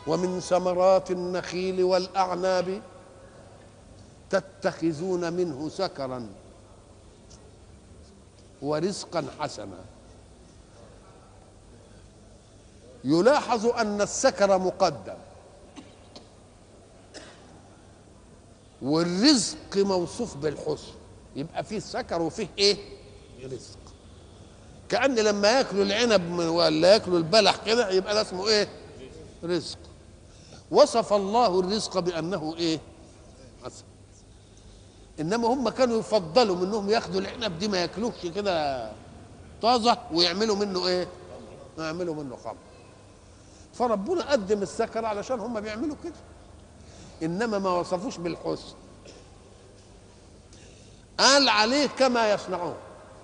[0.06, 2.82] ومن ثمرات النخيل والأعناب
[4.30, 6.28] تتخذون منه سكرا
[8.62, 9.84] ورزقا حسنا.
[13.04, 15.16] يلاحظ أن السكر مقدم.
[18.82, 20.92] والرزق موصوف بالحسن.
[21.36, 22.76] يبقى فيه سكر وفيه إيه؟
[23.44, 23.78] رزق
[24.88, 28.68] كأن لما ياكلوا العنب ولا ياكلوا البلح كده يبقى ده اسمه إيه؟
[29.44, 29.78] رزق.
[30.70, 32.80] وصف الله الرزق بأنه إيه؟
[33.64, 33.84] حسن.
[35.20, 38.92] إنما هم كانوا يفضلوا منهم ياخدوا العنب دي ما ياكلوش كده
[39.62, 41.08] طازة ويعملوا منه إيه؟
[41.78, 42.56] يعملوا منه خمر.
[43.74, 46.12] فربنا قدم السكر علشان هم بيعملوا كده.
[47.22, 48.74] إنما ما وصفوش بالحسن.
[51.18, 52.74] قال عليه كما يصنعون.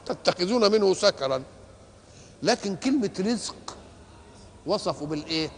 [0.06, 1.42] تتخذون منه سكرا.
[2.42, 3.76] لكن كلمة رزق
[4.66, 5.50] وصفوا بالإيه؟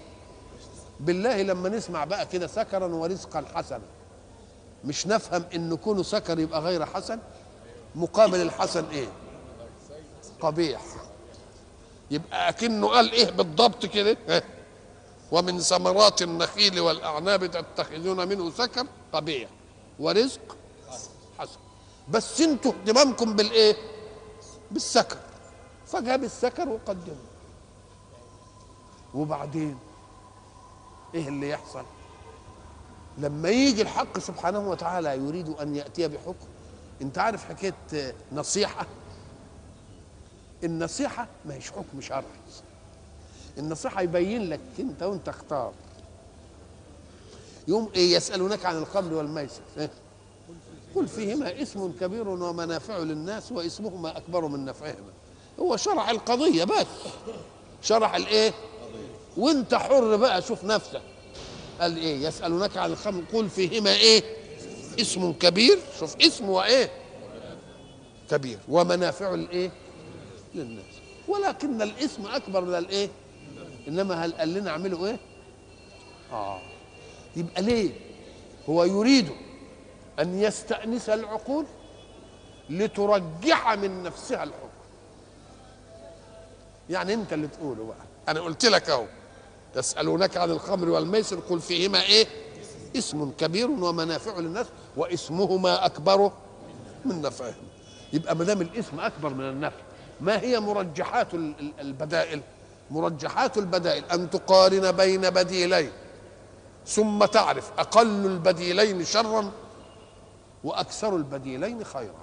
[1.00, 3.82] بالله لما نسمع بقى كده سكرا ورزقا حسنا.
[4.84, 7.18] مش نفهم إن كونه سكر يبقى غير حسن؟
[7.94, 9.08] مقابل الحسن إيه؟
[10.40, 10.80] قبيح.
[12.10, 14.16] يبقى أكنه قال إيه بالضبط كده؟
[15.32, 19.48] ومن ثمرات النخيل والأعناب تتخذون منه سكر قبيح.
[19.98, 20.56] ورزق
[22.10, 23.76] بس أنتوا اهتمامكم بالايه؟
[24.70, 25.18] بالسكر.
[25.86, 27.16] فجاب السكر وقدمه.
[29.14, 29.78] وبعدين
[31.14, 31.84] إيه اللي يحصل؟
[33.18, 36.46] لما يجي الحق سبحانه وتعالى يريد أن يأتي بحكم.
[37.02, 38.86] انت عارف حكاية نصيحة؟
[40.64, 42.22] النصيحة ما هيش حكم شرعي.
[43.58, 45.72] النصيحة يبين لك انت وانت اختار.
[47.68, 49.62] يوم إيه يسألونك عن الخمر والميسر.
[49.78, 49.90] إيه؟
[50.94, 55.12] قل فيهما اسم كبير ومنافع للناس واسمهما أكبر من نفعهما.
[55.60, 56.86] هو شرح القضية بس.
[57.82, 58.54] شرح الإيه؟
[59.36, 61.02] وانت حر بقى شوف نفسك.
[61.80, 63.22] قال إيه؟ يسألونك عن الخمر.
[63.32, 64.22] قل فيهما إيه؟
[65.00, 65.78] اسم كبير.
[66.00, 66.90] شوف اسم وإيه؟
[68.30, 68.58] كبير.
[68.68, 69.70] ومنافع الإيه؟
[70.54, 70.84] للناس.
[71.28, 73.08] ولكن الاسم أكبر من الإيه؟
[73.88, 75.18] إنما هل قال لنا أعملوا إيه؟
[76.32, 76.60] آه.
[77.36, 77.90] يبقى ليه؟
[78.68, 79.28] هو يريد
[80.22, 81.66] أن يستأنس العقول
[82.70, 84.68] لترجح من نفسها الحكم.
[86.90, 87.96] يعني أنت اللي تقوله بقى.
[88.28, 89.04] أنا قلت لك أهو
[89.76, 92.26] يسألونك عن الخمر والميسر قل فيهما إيه؟
[92.96, 96.32] اسم كبير ومنافع للناس واسمهما أكبر
[97.04, 97.54] من نفعهما
[98.12, 99.76] يبقى ما دام الاسم أكبر من النفع
[100.20, 102.40] ما هي مرجحات ال- ال- البدائل؟
[102.90, 105.90] مرجحات البدائل أن تقارن بين بديلين
[106.86, 109.50] ثم تعرف أقل البديلين شرا
[110.64, 112.22] وأكثر البديلين خيرا.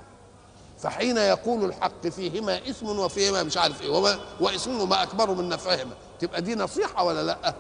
[0.80, 5.94] فحين يقول الحق فيهما اسم وفيهما مش عارف إيه وما واسمهما أكبر من نفعهما.
[6.20, 7.54] تبقى دي نصيحة ولا لأ؟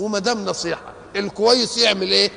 [0.00, 2.30] وما دام نصيحة الكويس يعمل إيه؟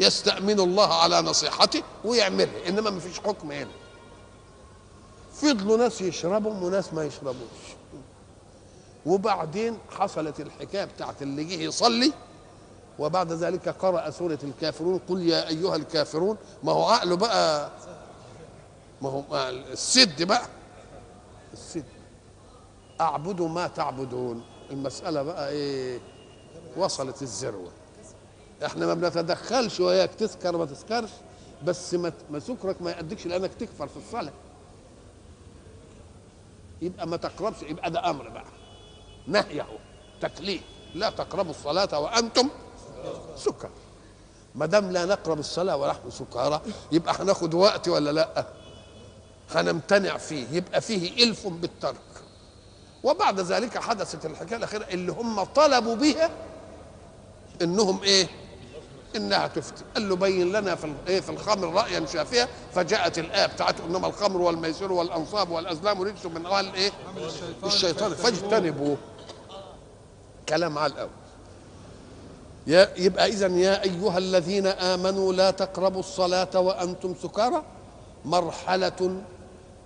[0.00, 3.70] يستأمن الله على نصيحته ويعملها إنما ما فيش حكم هنا.
[5.34, 7.60] فضلوا ناس يشربوا وناس ما يشربوش.
[9.06, 12.12] وبعدين حصلت الحكاية بتاعت اللي جه يصلي
[13.00, 17.70] وبعد ذلك قرأ سورة الكافرون قل يا أيها الكافرون ما هو عقله بقى.
[19.02, 19.24] ما هو
[19.72, 20.46] السد بقى.
[21.52, 21.84] السد.
[23.00, 24.42] أعبد ما تعبدون.
[24.70, 26.00] المسألة بقى إيه؟
[26.76, 27.70] وصلت الذروة.
[28.66, 31.10] إحنا ما بنتدخلش وياك تسكر ما تسكرش
[31.64, 31.94] بس
[32.30, 34.32] ما سكرك ما يأديكش لأنك تكفر في الصلاة.
[36.82, 38.44] يبقى ما تقربش يبقى ده أمر بقى.
[39.26, 39.76] نهي أهو.
[40.20, 40.62] تكليف.
[40.94, 42.48] لا تقربوا الصلاة وأنتم
[43.36, 43.70] سكر.
[44.54, 46.60] ما دام لا نقرب الصلاة ونحن سكارى
[46.92, 48.46] يبقى هناخد وقت ولا لأ؟
[49.54, 51.96] هنمتنع فيه يبقى فيه إلف بالترك.
[53.04, 56.30] وبعد ذلك حدثت الحكاية الأخيرة اللي هم طلبوا بها
[57.62, 58.28] إنهم إيه؟
[59.16, 59.84] إنها تفتي.
[59.94, 64.40] قال له بين لنا في إيه؟ في الخمر رايا شافيا فجاءت الآية بتاعته إنما الخمر
[64.40, 66.90] والميسر والأنصاب والأزلام رجس من أهل إيه؟
[67.64, 68.14] الشيطان.
[68.14, 68.96] فاجتنبوه.
[70.48, 71.10] كلام على الأول.
[72.66, 77.62] يا يبقى اذا يا أيها الذين آمنوا لا تقربوا الصلاة وأنتم سكارى
[78.24, 79.22] مرحلة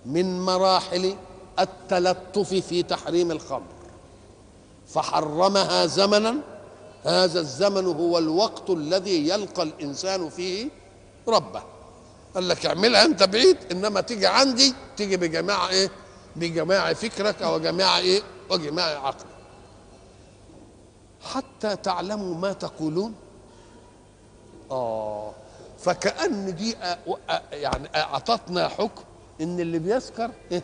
[0.05, 1.15] من مراحل
[1.59, 3.75] التلطف في تحريم الخمر.
[4.87, 6.35] فحرمها زمنا
[7.03, 10.69] هذا الزمن هو الوقت الذي يلقى الإنسان فيه
[11.27, 11.63] ربه.
[12.35, 15.89] قال لك اعملها أنت بعيد إنما تيجي عندي تيجي بجماعة إيه؟
[16.35, 19.34] بجماعة فكرك أو جماعة إيه؟ وجماعة عقلك.
[21.25, 23.13] حتى تعلموا ما تقولون؟
[24.71, 25.31] آه
[25.79, 26.75] فكأن دي
[27.51, 29.03] يعني أعطتنا حكم
[29.41, 30.63] إن اللي بيسكر إيه؟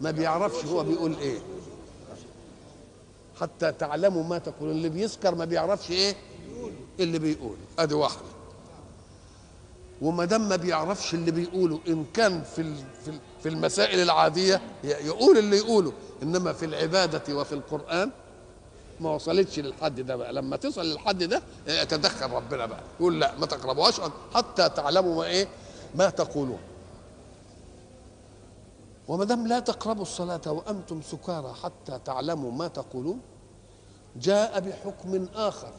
[0.00, 1.38] ما بيعرفش هو بيقول إيه.
[3.40, 6.14] حتى تعلموا ما تقولون اللي بيسكر ما بيعرفش إيه
[7.00, 7.56] اللي بيقول.
[7.78, 8.20] أدي واحدة.
[10.02, 12.74] وما دام ما بيعرفش اللي بيقوله إن كان في
[13.04, 18.10] في ال- في المسائل العادية ي- يقول اللي يقوله إنما في العبادة وفي القرآن
[19.00, 20.32] ما وصلتش للحد ده بقى.
[20.32, 22.80] لما تصل للحد ده يتدخل ربنا بقى.
[23.00, 24.00] يقول لا ما تقربوهاش
[24.34, 25.48] حتى تعلموا ما إيه
[25.94, 26.58] ما تقولون.
[29.08, 33.20] وما دام لا تقربوا الصلاة وأنتم سكارى حتى تعلموا ما تقولون
[34.16, 35.72] جاء بحكم آخر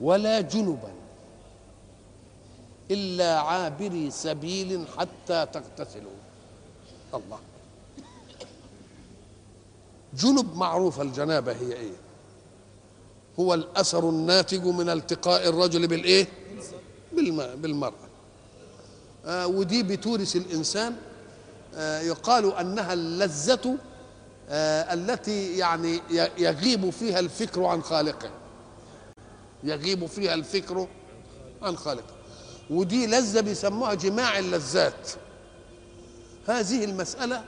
[0.00, 0.92] ولا جنبا
[2.90, 6.12] إلا عابري سبيل حتى تغتسلوا.
[7.14, 7.38] الله.
[10.14, 11.92] جنب معروف الجنابة هي إيه؟
[13.40, 16.26] هو الأثر الناتج من التقاء الرجل بالإيه؟
[17.16, 18.08] بالم- بالمرأة
[19.26, 20.96] آه ودي بتورث الإنسان
[21.74, 23.76] آه، يقال أنها اللذة
[24.48, 26.00] آه، التي يعني
[26.38, 28.30] يغيب فيها الفكر عن خالقه.
[29.64, 30.88] يغيب فيها الفكر
[31.62, 32.14] عن خالقه.
[32.70, 35.10] ودي لذة بيسموها جماع اللذات.
[36.46, 37.44] هذه المسألة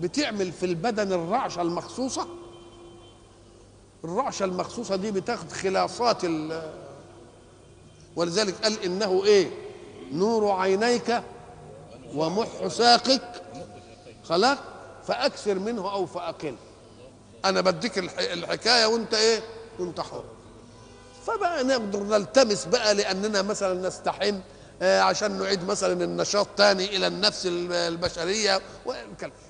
[0.00, 2.26] بتعمل في البدن الرعشة المخصوصة
[4.04, 6.72] الرعشة المخصوصة دي بتاخد خلاصات ال-
[8.16, 9.50] ولذلك قال إنه إيه؟
[10.12, 11.22] نور عينيك
[12.14, 13.42] ومح ساقك.
[14.24, 14.58] خلاص؟
[15.06, 16.54] فأكثر منه أو فأقل.
[17.44, 19.40] أنا بديك الح- الحكاية وأنت إيه؟
[19.78, 20.24] وأنت حر.
[21.26, 24.38] فبقى نقدر نلتمس بقى لأننا مثلا نستحم
[24.82, 28.60] آه، عشان نعيد مثلا النشاط تاني إلى النفس الب- البشرية.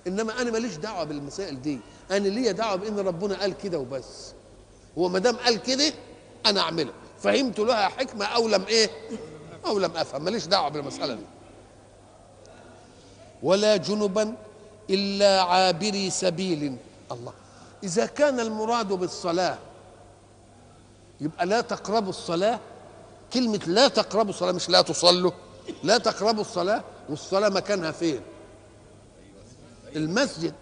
[0.07, 1.81] إنما أنا ماليش دعوة بالمسائل دي.
[2.11, 4.33] أنا ليا دعوة بإن ربنا قال كده وبس.
[4.99, 5.93] هو ما دام قال كده
[6.47, 6.93] أنا اعملها
[7.23, 8.91] فهمت لها حكمة أو لم إيه؟
[9.67, 10.25] أو لم افهم.
[10.25, 11.25] ماليش دعوة بالمسألة دي.
[13.43, 14.37] ولا جنبا
[14.91, 16.77] إلا عابري سبيل.
[17.13, 17.33] الله.
[17.85, 19.59] إذا كان المراد بالصلاة
[21.21, 22.61] يبقى لا تقربوا الصلاة.
[23.33, 25.31] كلمة لا تقربوا الصلاة مش لا تصلوا.
[25.83, 28.21] لا تقربوا الصلاة والصلاة مكانها فين؟
[29.97, 30.55] المسجد.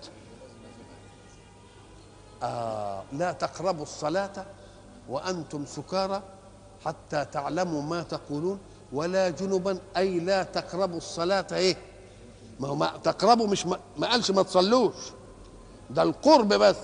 [2.42, 4.46] آه لا تقربوا الصلاة
[5.08, 6.22] وأنتم سكارى
[6.84, 8.58] حتى تعلموا ما تقولون
[8.92, 11.76] ولا جنبا أي لا تقربوا الصلاة إيه؟
[12.60, 14.94] ما هو ما تقربوا مش ما, ما قالش ما تصلوش.
[15.90, 16.76] ده القرب بس.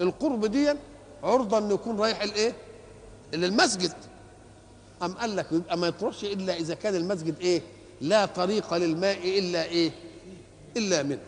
[0.00, 0.74] القرب دي
[1.22, 2.52] عرضة أن يكون رايح الإيه؟
[3.32, 3.92] للمسجد
[5.02, 7.62] أم قال لك يبقى ما يطرش إلا إذا كان المسجد إيه؟
[8.00, 9.90] لا طريق للماء إلا إيه؟
[10.76, 11.18] إلا منه.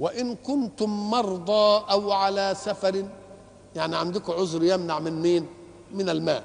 [0.00, 3.08] وإن كنتم مرضى أو على سفر
[3.76, 5.46] يعني عندكم عذر يمنع من مين؟
[5.92, 6.44] من الماء.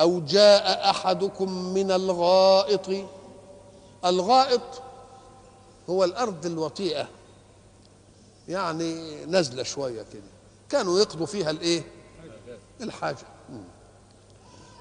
[0.00, 3.04] أو جاء أحدكم من الغائط.
[4.04, 4.82] الغائط
[5.90, 7.08] هو الأرض الوطيئة.
[8.48, 10.22] يعني نزلة شوية كده.
[10.68, 11.82] كانوا يقضوا فيها الإيه؟
[12.80, 13.26] الحاجة.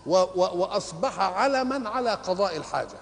[0.05, 2.97] و وأصبح علما على قضاء الحاجة.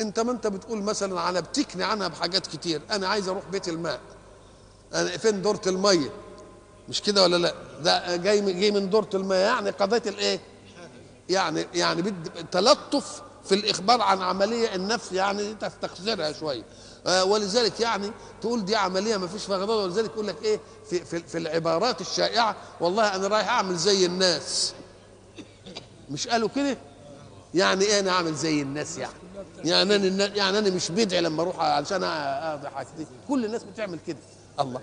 [0.00, 2.82] انت ما انت بتقول مثلا على بتكني عنها بحاجات كتير.
[2.90, 4.00] أنا عايز أروح بيت الماء.
[4.94, 6.10] أنا فين دورة المية؟
[6.88, 9.36] مش كده ولا لا؟ ده جاي من جاي من دورة المية.
[9.36, 10.40] يعني قضيت الإيه؟
[11.28, 12.14] يعني يعني
[12.52, 15.12] تلطف في الإخبار عن عملية النفس.
[15.12, 16.64] يعني تستخسرها شوية.
[17.06, 21.04] آه ولذلك يعني تقول دي عملية ما فيش فيها غضاضه ولذلك يقول لك إيه؟ في,
[21.04, 24.72] في, في العبارات الشائعة والله أنا رايح أعمل زي الناس.
[26.10, 26.78] مش قالوا كده؟
[27.54, 29.14] يعني إيه أنا أعمل زي الناس يعني؟
[29.64, 34.18] يعني أنا يعني أنا مش بدعي لما أروح علشان أقضي حاجتي كل الناس بتعمل كده.
[34.60, 34.80] الله.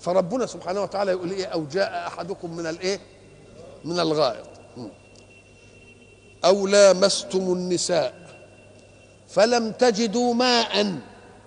[0.00, 3.00] فربنا سبحانه وتعالى يقول إيه؟ أو جاء أحدكم من الإيه؟
[3.84, 4.46] من الغائط.
[6.44, 8.26] أو لامستم النساء
[9.28, 10.98] فلم تجدوا ماء.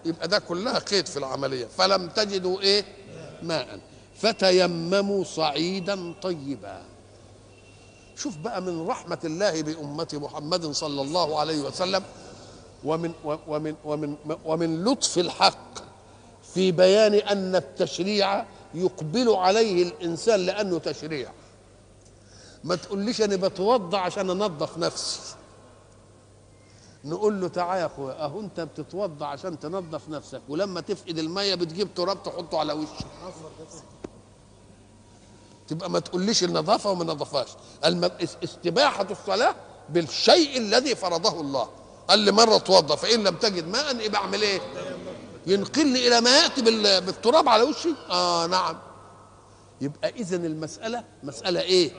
[0.05, 1.65] يبقى ده كلها قيد في العملية.
[1.65, 2.85] فلم تجدوا إيه؟
[3.43, 3.79] ماء.
[4.15, 6.81] فتيمموا صعيدا طيبا.
[8.19, 12.03] شوف بقى من رحمة الله بأمة محمد صلى الله عليه وسلم
[12.83, 13.13] ومن
[13.47, 14.15] ومن ومن
[14.45, 15.79] ومن لطف الحق
[16.53, 21.31] في بيان أن التشريع يقبل عليه الإنسان لأنه تشريع.
[22.63, 25.19] ما تقوليش أنا بتوضى عشان أنظف نفسي.
[27.05, 31.93] نقول له تعالى يا أخويا أهو أنت بتتوضى عشان تنظف نفسك ولما تفقد المية بتجيب
[31.93, 33.05] تراب تحطه على وشك.
[35.69, 37.47] تبقى ما تقوليش النظافة وما نظفهاش.
[38.43, 39.55] استباحة الصلاة
[39.89, 41.69] بالشيء الذي فرضه الله
[42.07, 44.61] قال لي مرة اتوضى فإن لم تجد ماء يبقى أعمل إيه؟
[45.47, 47.01] ينقلني إلى ما يأتي بال...
[47.01, 48.77] بالتراب على وشي؟ آه نعم
[49.81, 51.91] يبقى اذا المسألة مسألة إيه؟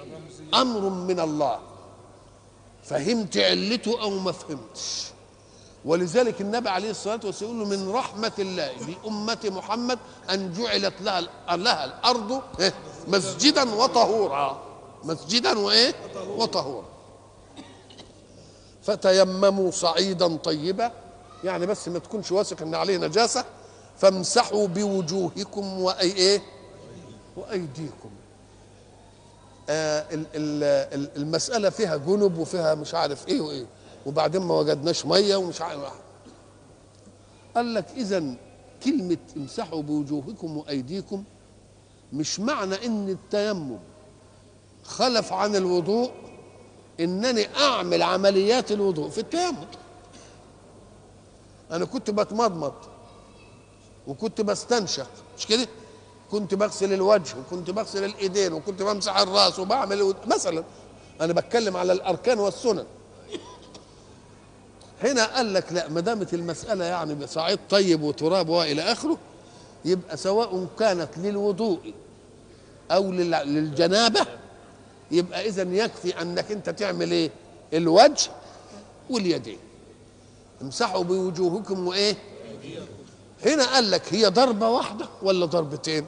[0.54, 1.58] أمر من الله
[2.84, 5.04] فهمت علته أو ما فهمتش
[5.84, 8.70] ولذلك النبي عليه الصلاة والسلام يقول من رحمة الله
[9.04, 9.98] بامه محمد
[10.30, 11.20] أن جعلت لها
[11.56, 12.74] لها الأرض إيه؟
[13.09, 14.62] مسجدا وطهورا.
[15.05, 15.94] مسجدا وإيه؟
[16.36, 16.84] وطهورا.
[18.82, 20.92] فتيمموا صعيدا طيبا.
[21.44, 23.44] يعني بس ما تكونش واثق إن عليه نجاسة.
[23.98, 26.42] فامسحوا بوجوهكم وأي إيه؟
[27.36, 28.11] وأيديكم.
[29.70, 33.66] آه ال- ال- المسألة فيها جنب وفيها مش عارف إيه وإيه.
[34.07, 35.92] وبعدين ما وجدناش مية ومش عارف.
[37.57, 38.34] قال لك اذا
[38.84, 41.24] كلمة امسحوا بوجوهكم وأيديكم
[42.12, 43.78] مش معنى إن التيمم
[44.84, 46.11] خلف عن الوضوء
[47.00, 49.56] إنني أعمل عمليات الوضوء في التيمم.
[51.70, 52.72] أنا كنت بتمضمض
[54.06, 55.06] وكنت بستنشق
[55.38, 55.68] مش كده؟
[56.30, 60.64] كنت بغسل الوجه وكنت بغسل الإيدين وكنت بمسح الرأس وبعمل مثلا
[61.20, 62.84] أنا بتكلم على الأركان والسنن.
[65.02, 69.18] هنا قال لك لا ما دامت المسألة يعني بصعيد طيب وتراب وإلى آخره
[69.84, 71.94] يبقى سواء كانت للوضوء
[72.90, 74.26] أو لل- للجنابة
[75.10, 77.30] يبقى اذا يكفي أنك أنت تعمل إيه؟
[77.72, 78.30] الوجه
[79.10, 79.58] واليدين.
[80.62, 82.14] امسحوا بوجوهكم وإيه؟
[83.46, 86.06] هنا قال لك هي ضربة واحدة ولا ضربتين؟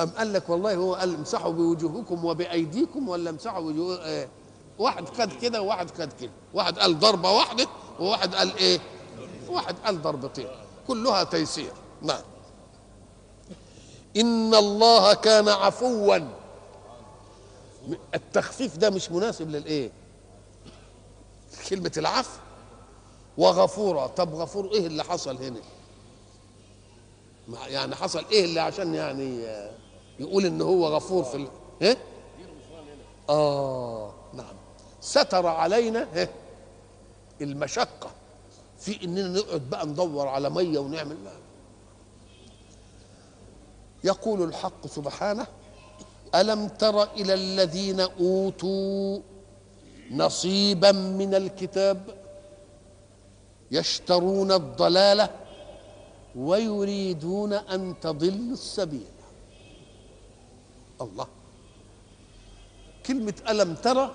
[0.00, 4.28] أم قال لك والله هو قال امسحوا بوجوهكم وبأيديكم ولا امسحوا بوجوه آه
[4.78, 6.30] واحد خد كده وواحد خد كده.
[6.54, 7.66] واحد قال ضربة واحدة
[8.00, 8.80] وواحد قال إيه؟
[9.48, 10.46] واحد قال ضربتين.
[10.88, 11.72] كلها تيسير.
[12.02, 12.22] نعم.
[14.16, 16.18] إن الله كان عفوا.
[18.14, 19.90] التخفيف ده مش مناسب للإيه؟
[21.68, 22.38] كلمة العفو.
[23.38, 24.06] وغفورا.
[24.06, 25.60] طب غفور إيه اللي حصل هنا؟
[27.66, 29.44] يعني حصل إيه اللي عشان يعني
[30.18, 31.48] يقول إن هو غفور في ال...
[31.82, 31.96] إيه؟
[33.28, 34.14] آه.
[34.34, 34.54] نعم.
[35.00, 36.30] ستر علينا إيه؟
[38.80, 41.30] في إننا نقعد بقى ندور على مية ونعمل لا.
[44.04, 45.46] يقول الحق سبحانه
[46.34, 49.18] ألم تر إلى الذين أوتوا
[50.10, 52.20] نصيبا من الكتاب
[53.70, 55.30] يشترون الضلالة
[56.36, 59.06] ويريدون أن تضلوا السبيل
[61.00, 61.26] الله
[63.06, 64.14] كلمة ألم ترى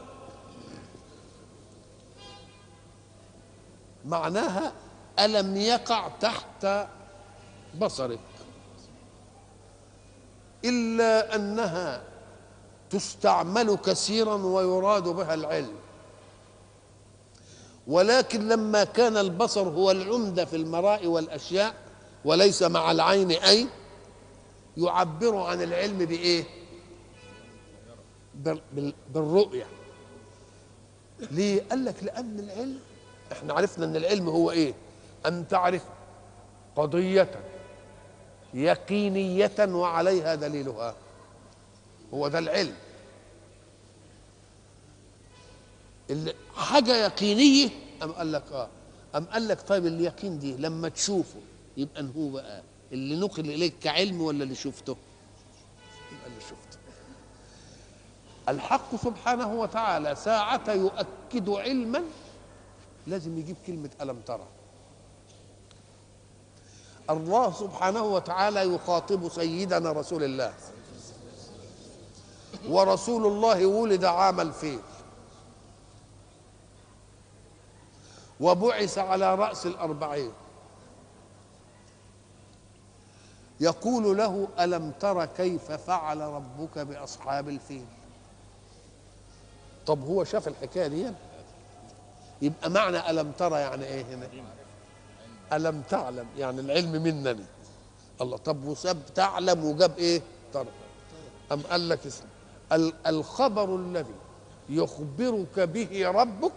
[4.06, 4.74] معناها
[5.20, 6.88] ألم يقع تحت
[7.80, 8.20] بصرك.
[10.66, 12.04] إلا أنها
[12.90, 15.76] تستعمل كثيرا ويراد بها العلم.
[17.88, 21.74] ولكن لما كان البصر هو العمدة في المراء والأشياء
[22.26, 23.68] وليس مع العين أي
[24.78, 26.44] يعبر عن العلم بإيه؟
[29.14, 29.68] بالرؤية.
[31.32, 32.80] ليه؟ قال لك لأن العلم
[33.32, 34.74] إحنا عرفنا إن العلم هو إيه؟
[35.26, 35.82] أن تعرف
[36.76, 37.30] قضية
[38.54, 40.96] يقينية وعليها دليلها.
[42.14, 42.74] هو ده العلم.
[46.56, 47.70] حاجة يقينية
[48.04, 48.68] أم قال لك آه
[49.16, 51.40] أم قال لك طيب اليقين دي لما تشوفه
[51.78, 54.98] يبقى هو بقى اللي نقل إليك كعلم ولا اللي شفته؟
[56.12, 56.78] يبقى اللي شفته.
[58.50, 62.04] الحق سبحانه وتعالى ساعة يؤكد علما
[63.08, 64.48] لازم يجيب كلمة ألم ترى.
[67.10, 70.54] الله سبحانه وتعالى يخاطب سيدنا رسول الله.
[72.70, 74.80] ورسول الله ولد عام الفيل.
[78.40, 80.32] وبعث على رأس الأربعين.
[83.60, 87.86] يقول له ألم تر كيف فعل ربك بأصحاب الفيل؟
[89.86, 91.12] طب هو شاف الحكاية دي؟
[92.42, 94.28] يبقى معنى ألم ترى يعني إيه هنا؟
[95.54, 97.46] ألم تعلم يعني العلم منني.
[98.22, 100.22] الله طب وساب تعلم وجاب إيه؟
[100.54, 100.68] ترى.
[101.52, 102.24] أم قال لك اسم.
[103.08, 104.16] الخبر الذي
[104.70, 106.52] يخبرك به ربك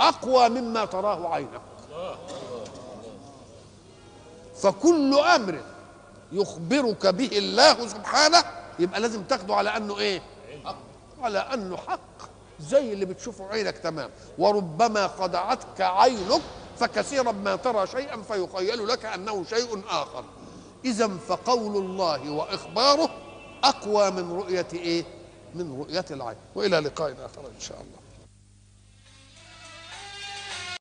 [0.00, 1.60] أقوى مما تراه عينك.
[4.56, 5.60] فكل أمر
[6.32, 8.44] يخبرك به الله سبحانه
[8.78, 10.22] يبقى لازم تاخده على أنه إيه؟
[11.22, 12.27] على أنه حق.
[12.60, 14.10] زي اللي بتشوفه عينك تمام.
[14.38, 16.42] وربما خدعتك عينك
[16.78, 20.24] فكثيرا ما ترى شيئا فيخيل لك أنه شيء آخر.
[20.84, 23.10] اذا فقول الله وإخباره
[23.64, 25.04] أقوى من رؤية إيه؟
[25.54, 26.36] من رؤية العين.
[26.54, 27.97] وإلى لقاء آخر إن شاء الله.